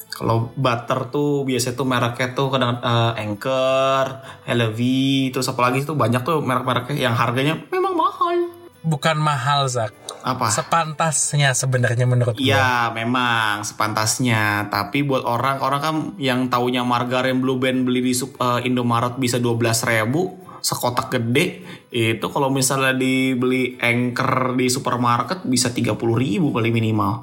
Kalau 0.09 0.51
butter 0.53 1.07
tuh 1.07 1.41
biasanya 1.41 1.73
tuh 1.73 1.87
mereknya 1.87 2.27
tuh 2.33 2.47
kadang 2.49 2.75
uh, 2.77 3.15
Anchor, 3.15 4.05
Helvetii, 4.43 5.31
terus 5.31 5.47
apa 5.47 5.63
lagi 5.63 5.81
tuh 5.81 5.95
banyak 5.95 6.19
tuh 6.19 6.43
merek-mereknya 6.43 6.99
yang 6.99 7.15
harganya 7.15 7.55
memang 7.65 7.95
mahal. 7.95 8.51
bukan 8.81 9.15
mahal 9.15 9.63
Zak 9.65 9.95
Apa? 10.19 10.51
sepantasnya 10.51 11.55
sebenarnya 11.55 12.03
menurut 12.03 12.35
gue 12.35 12.51
Iya, 12.51 12.91
memang 12.91 13.63
sepantasnya. 13.63 14.67
Tapi 14.67 15.07
buat 15.07 15.23
orang-orang 15.23 15.81
kan 15.81 15.95
yang 16.19 16.51
taunya 16.51 16.83
margarin 16.83 17.39
Blue 17.39 17.55
Band 17.55 17.87
beli 17.87 18.03
di 18.03 18.13
eh, 18.15 18.59
Indomaret 18.67 19.15
bisa 19.15 19.39
12.000 19.39 19.87
ribu 19.87 20.49
sekotak 20.59 21.07
gede 21.15 21.63
itu 21.87 22.25
kalau 22.27 22.51
misalnya 22.51 22.91
dibeli 22.91 23.79
anchor 23.79 24.59
di 24.59 24.67
supermarket 24.67 25.47
bisa 25.47 25.71
30.000 25.71 25.95
ribu 25.95 26.51
paling 26.51 26.73
minimal. 26.75 27.13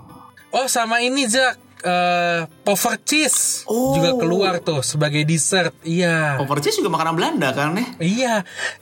oh 0.56 0.64
sama 0.64 1.04
ini 1.04 1.28
Zak 1.28 1.65
eh 1.82 2.48
pover 2.64 2.96
cheese 3.04 3.64
Oh. 3.66 3.98
juga 3.98 4.16
keluar 4.16 4.54
tuh 4.62 4.80
sebagai 4.80 5.26
dessert 5.26 5.74
iya 5.82 6.38
Overcheese 6.38 6.78
juga 6.80 6.94
makanan 6.94 7.14
Belanda 7.18 7.48
kan 7.50 7.74
ya? 7.74 7.86
Iya, 7.98 8.34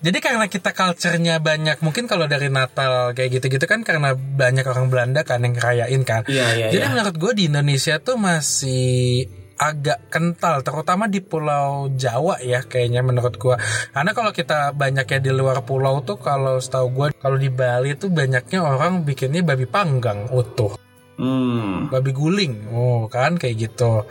jadi 0.04 0.18
karena 0.20 0.46
kita 0.46 0.70
culture-nya 0.70 1.40
banyak, 1.40 1.80
mungkin 1.80 2.04
kalau 2.04 2.28
dari 2.28 2.52
Natal 2.52 3.16
kayak 3.16 3.40
gitu-gitu 3.40 3.64
kan 3.64 3.80
karena 3.80 4.12
banyak 4.12 4.64
orang 4.66 4.92
Belanda 4.92 5.24
kan 5.24 5.40
yang 5.40 5.56
ngerayain 5.56 6.02
kan. 6.04 6.22
Iya, 6.28 6.46
iya, 6.54 6.66
Jadi 6.70 6.84
iya. 6.84 6.92
menurut 6.92 7.16
gue 7.16 7.32
di 7.32 7.44
Indonesia 7.48 7.96
tuh 7.98 8.20
masih 8.20 9.24
agak 9.54 10.10
kental, 10.10 10.60
terutama 10.60 11.06
di 11.06 11.22
Pulau 11.22 11.86
Jawa 11.94 12.42
ya 12.42 12.66
kayaknya 12.66 13.06
menurut 13.06 13.38
gue. 13.38 13.56
Karena 13.94 14.10
kalau 14.10 14.34
kita 14.34 14.74
banyak 14.74 15.06
ya 15.06 15.18
di 15.22 15.30
luar 15.30 15.62
pulau 15.62 16.02
tuh 16.02 16.18
kalau 16.18 16.58
setahu 16.58 16.90
gue 16.90 17.06
kalau 17.16 17.38
di 17.38 17.48
Bali 17.48 17.94
tuh 17.94 18.10
banyaknya 18.10 18.60
orang 18.60 19.06
bikinnya 19.06 19.46
babi 19.46 19.64
panggang 19.64 20.26
utuh, 20.34 20.74
Hmm. 21.14 21.94
babi 21.94 22.10
guling, 22.10 22.74
oh 22.74 23.06
kan 23.06 23.38
kayak 23.38 23.70
gitu. 23.70 24.02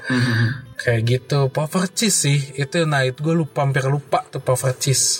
Kayak 0.79 1.01
gitu, 1.03 1.39
power 1.51 1.87
cheese 1.91 2.15
sih. 2.15 2.39
Itu 2.55 2.87
nah 2.87 3.03
itu 3.03 3.19
gue 3.19 3.35
lupa 3.35 3.63
hampir 3.67 3.83
lupa 3.91 4.23
tuh 4.27 4.39
power 4.39 4.71
cheese. 4.79 5.19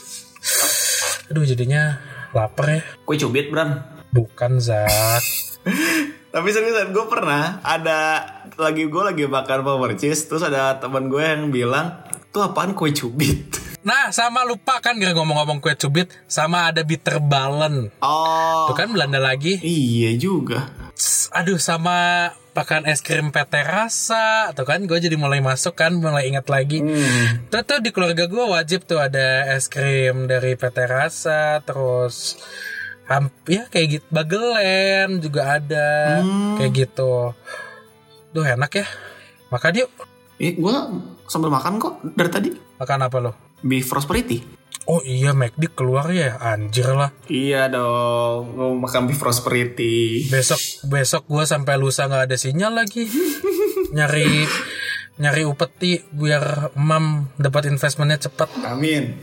Aduh 1.32 1.44
jadinya 1.44 2.00
lapar 2.32 2.68
ya. 2.72 2.82
Kue 3.04 3.16
cubit, 3.20 3.52
Bram. 3.52 3.80
Bukan 4.12 4.64
Zak. 4.64 5.24
Tapi 6.34 6.50
seriusan 6.50 6.90
gue 6.98 7.06
pernah 7.06 7.62
ada 7.62 8.26
lagi 8.58 8.90
gue 8.90 9.04
lagi 9.06 9.30
makan 9.30 9.62
power 9.62 9.94
cheese 9.94 10.26
terus 10.26 10.42
ada 10.42 10.82
teman 10.82 11.06
gue 11.06 11.22
yang 11.22 11.54
bilang 11.54 12.02
tuh 12.34 12.42
apaan 12.42 12.74
kue 12.74 12.90
cubit. 12.90 13.40
Nah 13.84 14.16
sama 14.16 14.48
lupa 14.48 14.80
kan 14.80 14.96
gak 14.96 15.12
ngomong-ngomong 15.12 15.60
kue 15.60 15.76
cubit 15.76 16.08
sama 16.24 16.72
ada 16.72 16.88
bitter 16.88 17.20
balen. 17.20 17.92
Oh. 18.00 18.72
Tuh 18.72 18.80
kan 18.80 18.88
Belanda 18.88 19.20
lagi. 19.20 19.60
Iya 19.60 20.16
juga. 20.16 20.72
Aduh 21.32 21.58
sama 21.58 22.30
makan 22.54 22.86
es 22.86 23.00
krim 23.00 23.28
PT 23.28 23.54
rasa 23.60 24.52
tuh 24.52 24.64
kan 24.64 24.80
gue 24.80 24.94
jadi 24.96 25.16
mulai 25.16 25.40
masuk 25.40 25.74
kan 25.74 25.90
mulai 25.92 26.28
ingat 26.28 26.46
lagi 26.48 26.80
Hmm. 26.80 27.50
tuh 27.50 27.62
tuh 27.62 27.80
di 27.80 27.90
keluarga 27.90 28.24
gue 28.24 28.46
wajib 28.46 28.84
tuh 28.84 29.00
ada 29.00 29.50
es 29.50 29.66
krim 29.66 30.26
dari 30.26 30.54
PT 30.54 30.78
rasa 30.84 31.60
terus 31.60 32.38
ya 33.46 33.66
kayak 33.68 33.88
gitu 33.92 34.06
bagelen 34.08 35.18
juga 35.20 35.58
ada 35.58 36.22
Hmm. 36.22 36.56
kayak 36.56 36.72
gitu 36.78 37.34
duh 38.32 38.46
enak 38.46 38.72
ya 38.72 38.86
makan 39.50 39.74
yuk 39.76 39.92
Eh, 40.36 40.54
gue 40.54 40.74
sambil 41.26 41.48
makan 41.48 41.78
kok 41.78 41.94
dari 42.04 42.28
tadi. 42.28 42.50
makan 42.76 43.00
apa 43.02 43.18
lo 43.20 43.32
Beef 43.62 43.88
prosperity. 43.88 44.42
Oh 44.86 45.00
iya 45.02 45.32
McD 45.32 45.72
keluar 45.72 46.12
ya 46.12 46.36
anjir 46.38 46.92
lah 46.92 47.16
Iya 47.26 47.72
dong, 47.72 48.54
gue 48.54 48.68
makan 48.78 49.08
beef 49.08 49.18
prosperity. 49.18 50.28
besok 50.28 50.60
besok 50.86 51.24
gue 51.26 51.44
sampai 51.44 51.80
lusa 51.80 52.06
nggak 52.06 52.28
ada 52.28 52.36
sinyal 52.36 52.74
lagi 52.76 53.08
nyari 53.96 54.44
nyari 55.14 55.46
upeti 55.46 56.02
biar 56.10 56.74
mam 56.74 57.30
dapat 57.38 57.70
investmentnya 57.70 58.18
cepat 58.20 58.50
Amin. 58.66 59.18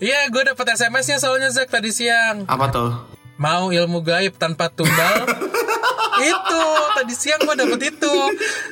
Iya, 0.00 0.26
gue 0.28 0.42
dapet 0.42 0.66
SMS-nya 0.66 1.16
soalnya 1.16 1.48
Zak 1.48 1.70
tadi 1.70 1.92
siang. 1.92 2.48
Apa 2.48 2.66
tuh? 2.68 2.90
Mau 3.36 3.70
ilmu 3.70 4.00
gaib 4.00 4.34
tanpa 4.36 4.66
tumbal? 4.68 5.28
itu 6.32 6.62
tadi 6.96 7.14
siang 7.14 7.40
gue 7.40 7.54
dapet 7.54 7.94
itu. 7.94 8.14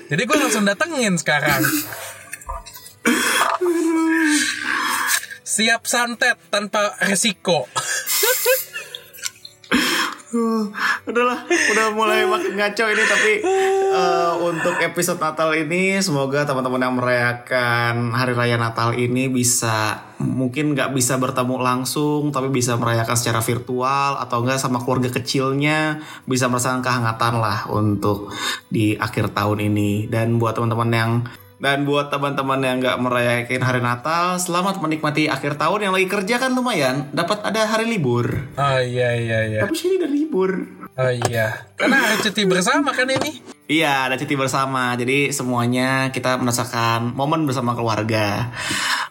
Jadi 0.08 0.22
gue 0.22 0.36
langsung 0.36 0.64
datengin 0.64 1.14
sekarang. 1.14 1.62
Siap 5.52 5.84
santet 5.84 6.40
tanpa 6.48 6.96
resiko. 7.04 7.68
Udahlah, 11.04 11.44
udah 11.44 11.92
mulai 11.92 12.24
makin 12.24 12.56
ngaco 12.56 12.88
ini 12.88 13.04
tapi 13.04 13.32
eh, 13.92 14.32
untuk 14.40 14.80
episode 14.80 15.20
Natal 15.20 15.52
ini 15.52 16.00
semoga 16.00 16.48
teman-teman 16.48 16.80
yang 16.80 16.96
merayakan 16.96 18.16
hari 18.16 18.32
raya 18.32 18.56
Natal 18.56 18.96
ini 18.96 19.28
bisa 19.28 20.08
mungkin 20.16 20.72
nggak 20.72 20.96
bisa 20.96 21.20
bertemu 21.20 21.60
langsung 21.60 22.32
tapi 22.32 22.48
bisa 22.48 22.80
merayakan 22.80 23.12
secara 23.12 23.44
virtual 23.44 24.24
atau 24.24 24.40
enggak 24.40 24.56
sama 24.56 24.80
keluarga 24.80 25.12
kecilnya 25.12 26.00
bisa 26.24 26.48
merasakan 26.48 26.80
kehangatan 26.80 27.44
lah 27.44 27.68
untuk 27.68 28.32
di 28.72 28.96
akhir 28.96 29.36
tahun 29.36 29.68
ini 29.68 30.08
dan 30.08 30.40
buat 30.40 30.56
teman-teman 30.56 30.90
yang 30.96 31.12
dan 31.62 31.86
buat 31.86 32.10
teman-teman 32.10 32.58
yang 32.58 32.82
nggak 32.82 32.98
merayakan 32.98 33.62
hari 33.62 33.78
Natal, 33.78 34.34
selamat 34.42 34.82
menikmati 34.82 35.30
akhir 35.30 35.62
tahun 35.62 35.86
yang 35.86 35.94
lagi 35.94 36.10
kerja 36.10 36.42
kan 36.42 36.58
lumayan, 36.58 37.06
dapat 37.14 37.38
ada 37.46 37.70
hari 37.70 37.86
libur. 37.86 38.50
Oh 38.58 38.80
iya 38.82 39.14
iya 39.14 39.46
iya. 39.46 39.60
Tapi 39.62 39.78
sini 39.78 40.02
udah 40.02 40.10
libur. 40.10 40.50
Oh 40.98 41.12
iya. 41.30 41.70
Karena 41.78 42.02
hari 42.02 42.18
cuti 42.18 42.50
bersama 42.50 42.90
kan 42.90 43.06
ini. 43.06 43.38
Iya, 43.70 44.10
ada 44.10 44.18
cuti 44.18 44.34
bersama. 44.34 44.98
Jadi 44.98 45.30
semuanya 45.30 46.10
kita 46.10 46.34
merasakan 46.36 47.14
momen 47.14 47.46
bersama 47.46 47.78
keluarga. 47.78 48.50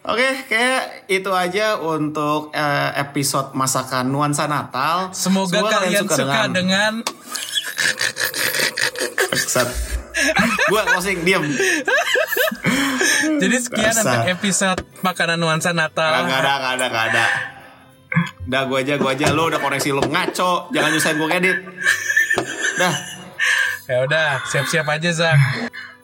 Oke, 0.03 0.43
kayak 0.51 1.07
itu 1.07 1.31
aja 1.31 1.79
untuk 1.79 2.51
eh, 2.51 2.91
episode 2.99 3.55
masakan 3.55 4.11
nuansa 4.11 4.51
Natal. 4.51 5.15
Semoga 5.15 5.63
kalian 5.71 6.03
suka, 6.03 6.51
dengan... 6.51 6.99
Bangsat. 9.32 9.71
Gua 10.69 10.82
closing 10.86 11.23
diam. 11.26 11.41
Jadi 13.22 13.55
sekian 13.61 13.93
Dasar. 13.93 14.05
untuk 14.05 14.22
episode 14.34 14.80
makanan 15.05 15.38
nuansa 15.38 15.72
Natal. 15.72 16.26
Gak 16.26 16.39
ada, 16.41 16.53
gak 16.57 16.74
ada, 16.78 16.86
gak 16.89 17.05
ada. 17.13 17.26
Udah 18.47 18.61
gue 18.67 18.78
aja, 18.84 18.93
gue 18.99 19.09
aja. 19.09 19.26
Lo 19.32 19.47
udah 19.47 19.59
koneksi 19.63 19.89
lo 19.95 20.03
ngaco. 20.03 20.74
Jangan 20.76 20.89
nyusahin 20.91 21.15
gue 21.17 21.30
edit. 21.32 21.57
Dah. 22.76 22.95
Ya 23.89 23.97
udah, 24.07 24.30
siap-siap 24.47 24.88
aja 24.88 25.09
Zak. 25.11 25.39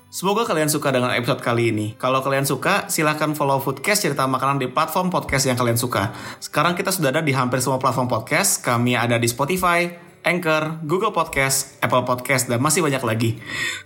Semoga 0.08 0.50
kalian 0.50 0.72
suka 0.72 0.90
dengan 0.90 1.14
episode 1.14 1.44
kali 1.44 1.70
ini. 1.70 1.94
Kalau 2.00 2.26
kalian 2.26 2.48
suka, 2.48 2.90
silahkan 2.90 3.38
follow 3.38 3.62
Foodcast 3.62 4.02
cerita 4.08 4.26
makanan 4.26 4.58
di 4.58 4.66
platform 4.72 5.14
podcast 5.14 5.46
yang 5.46 5.60
kalian 5.60 5.78
suka. 5.78 6.10
Sekarang 6.42 6.74
kita 6.74 6.90
sudah 6.90 7.14
ada 7.14 7.22
di 7.22 7.36
hampir 7.36 7.62
semua 7.62 7.78
platform 7.78 8.10
podcast. 8.10 8.66
Kami 8.66 8.98
ada 8.98 9.22
di 9.22 9.30
Spotify, 9.30 10.07
Anchor, 10.28 10.84
Google 10.84 11.16
Podcast, 11.16 11.80
Apple 11.80 12.04
Podcast, 12.04 12.52
dan 12.52 12.60
masih 12.60 12.84
banyak 12.84 13.00
lagi. 13.00 13.32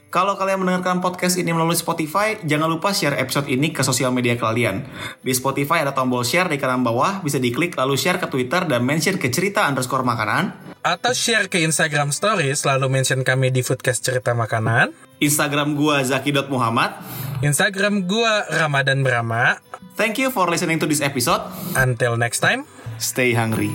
Kalau 0.10 0.36
kalian 0.36 0.66
mendengarkan 0.66 1.00
podcast 1.00 1.38
ini 1.38 1.54
melalui 1.54 1.78
Spotify, 1.78 2.42
jangan 2.42 2.68
lupa 2.68 2.92
share 2.92 3.16
episode 3.16 3.48
ini 3.48 3.70
ke 3.70 3.86
sosial 3.86 4.10
media 4.10 4.36
kalian. 4.36 4.84
Di 5.22 5.32
Spotify 5.32 5.86
ada 5.86 5.94
tombol 5.94 6.26
share 6.26 6.50
di 6.50 6.58
kanan 6.58 6.82
bawah, 6.82 7.22
bisa 7.22 7.38
diklik 7.38 7.78
lalu 7.78 7.96
share 7.96 8.18
ke 8.18 8.28
Twitter 8.28 8.66
dan 8.66 8.82
mention 8.84 9.22
ke 9.22 9.30
cerita 9.30 9.64
underscore 9.70 10.04
makanan. 10.04 10.74
Atau 10.82 11.14
share 11.14 11.46
ke 11.46 11.62
Instagram 11.62 12.10
Stories, 12.10 12.66
lalu 12.66 12.90
mention 12.90 13.22
kami 13.22 13.54
di 13.54 13.62
Foodcast 13.62 14.02
Cerita 14.02 14.34
Makanan. 14.34 14.92
Instagram 15.22 15.78
gua 15.78 16.02
zaki.muhammad. 16.02 16.98
Instagram 17.46 18.10
gua 18.10 18.50
Ramadan 18.50 19.06
Brahma. 19.06 19.62
Thank 19.94 20.18
you 20.18 20.34
for 20.34 20.50
listening 20.50 20.82
to 20.82 20.90
this 20.90 21.06
episode. 21.06 21.46
Until 21.78 22.18
next 22.18 22.42
time. 22.42 22.66
Stay 22.98 23.38
hungry. 23.38 23.70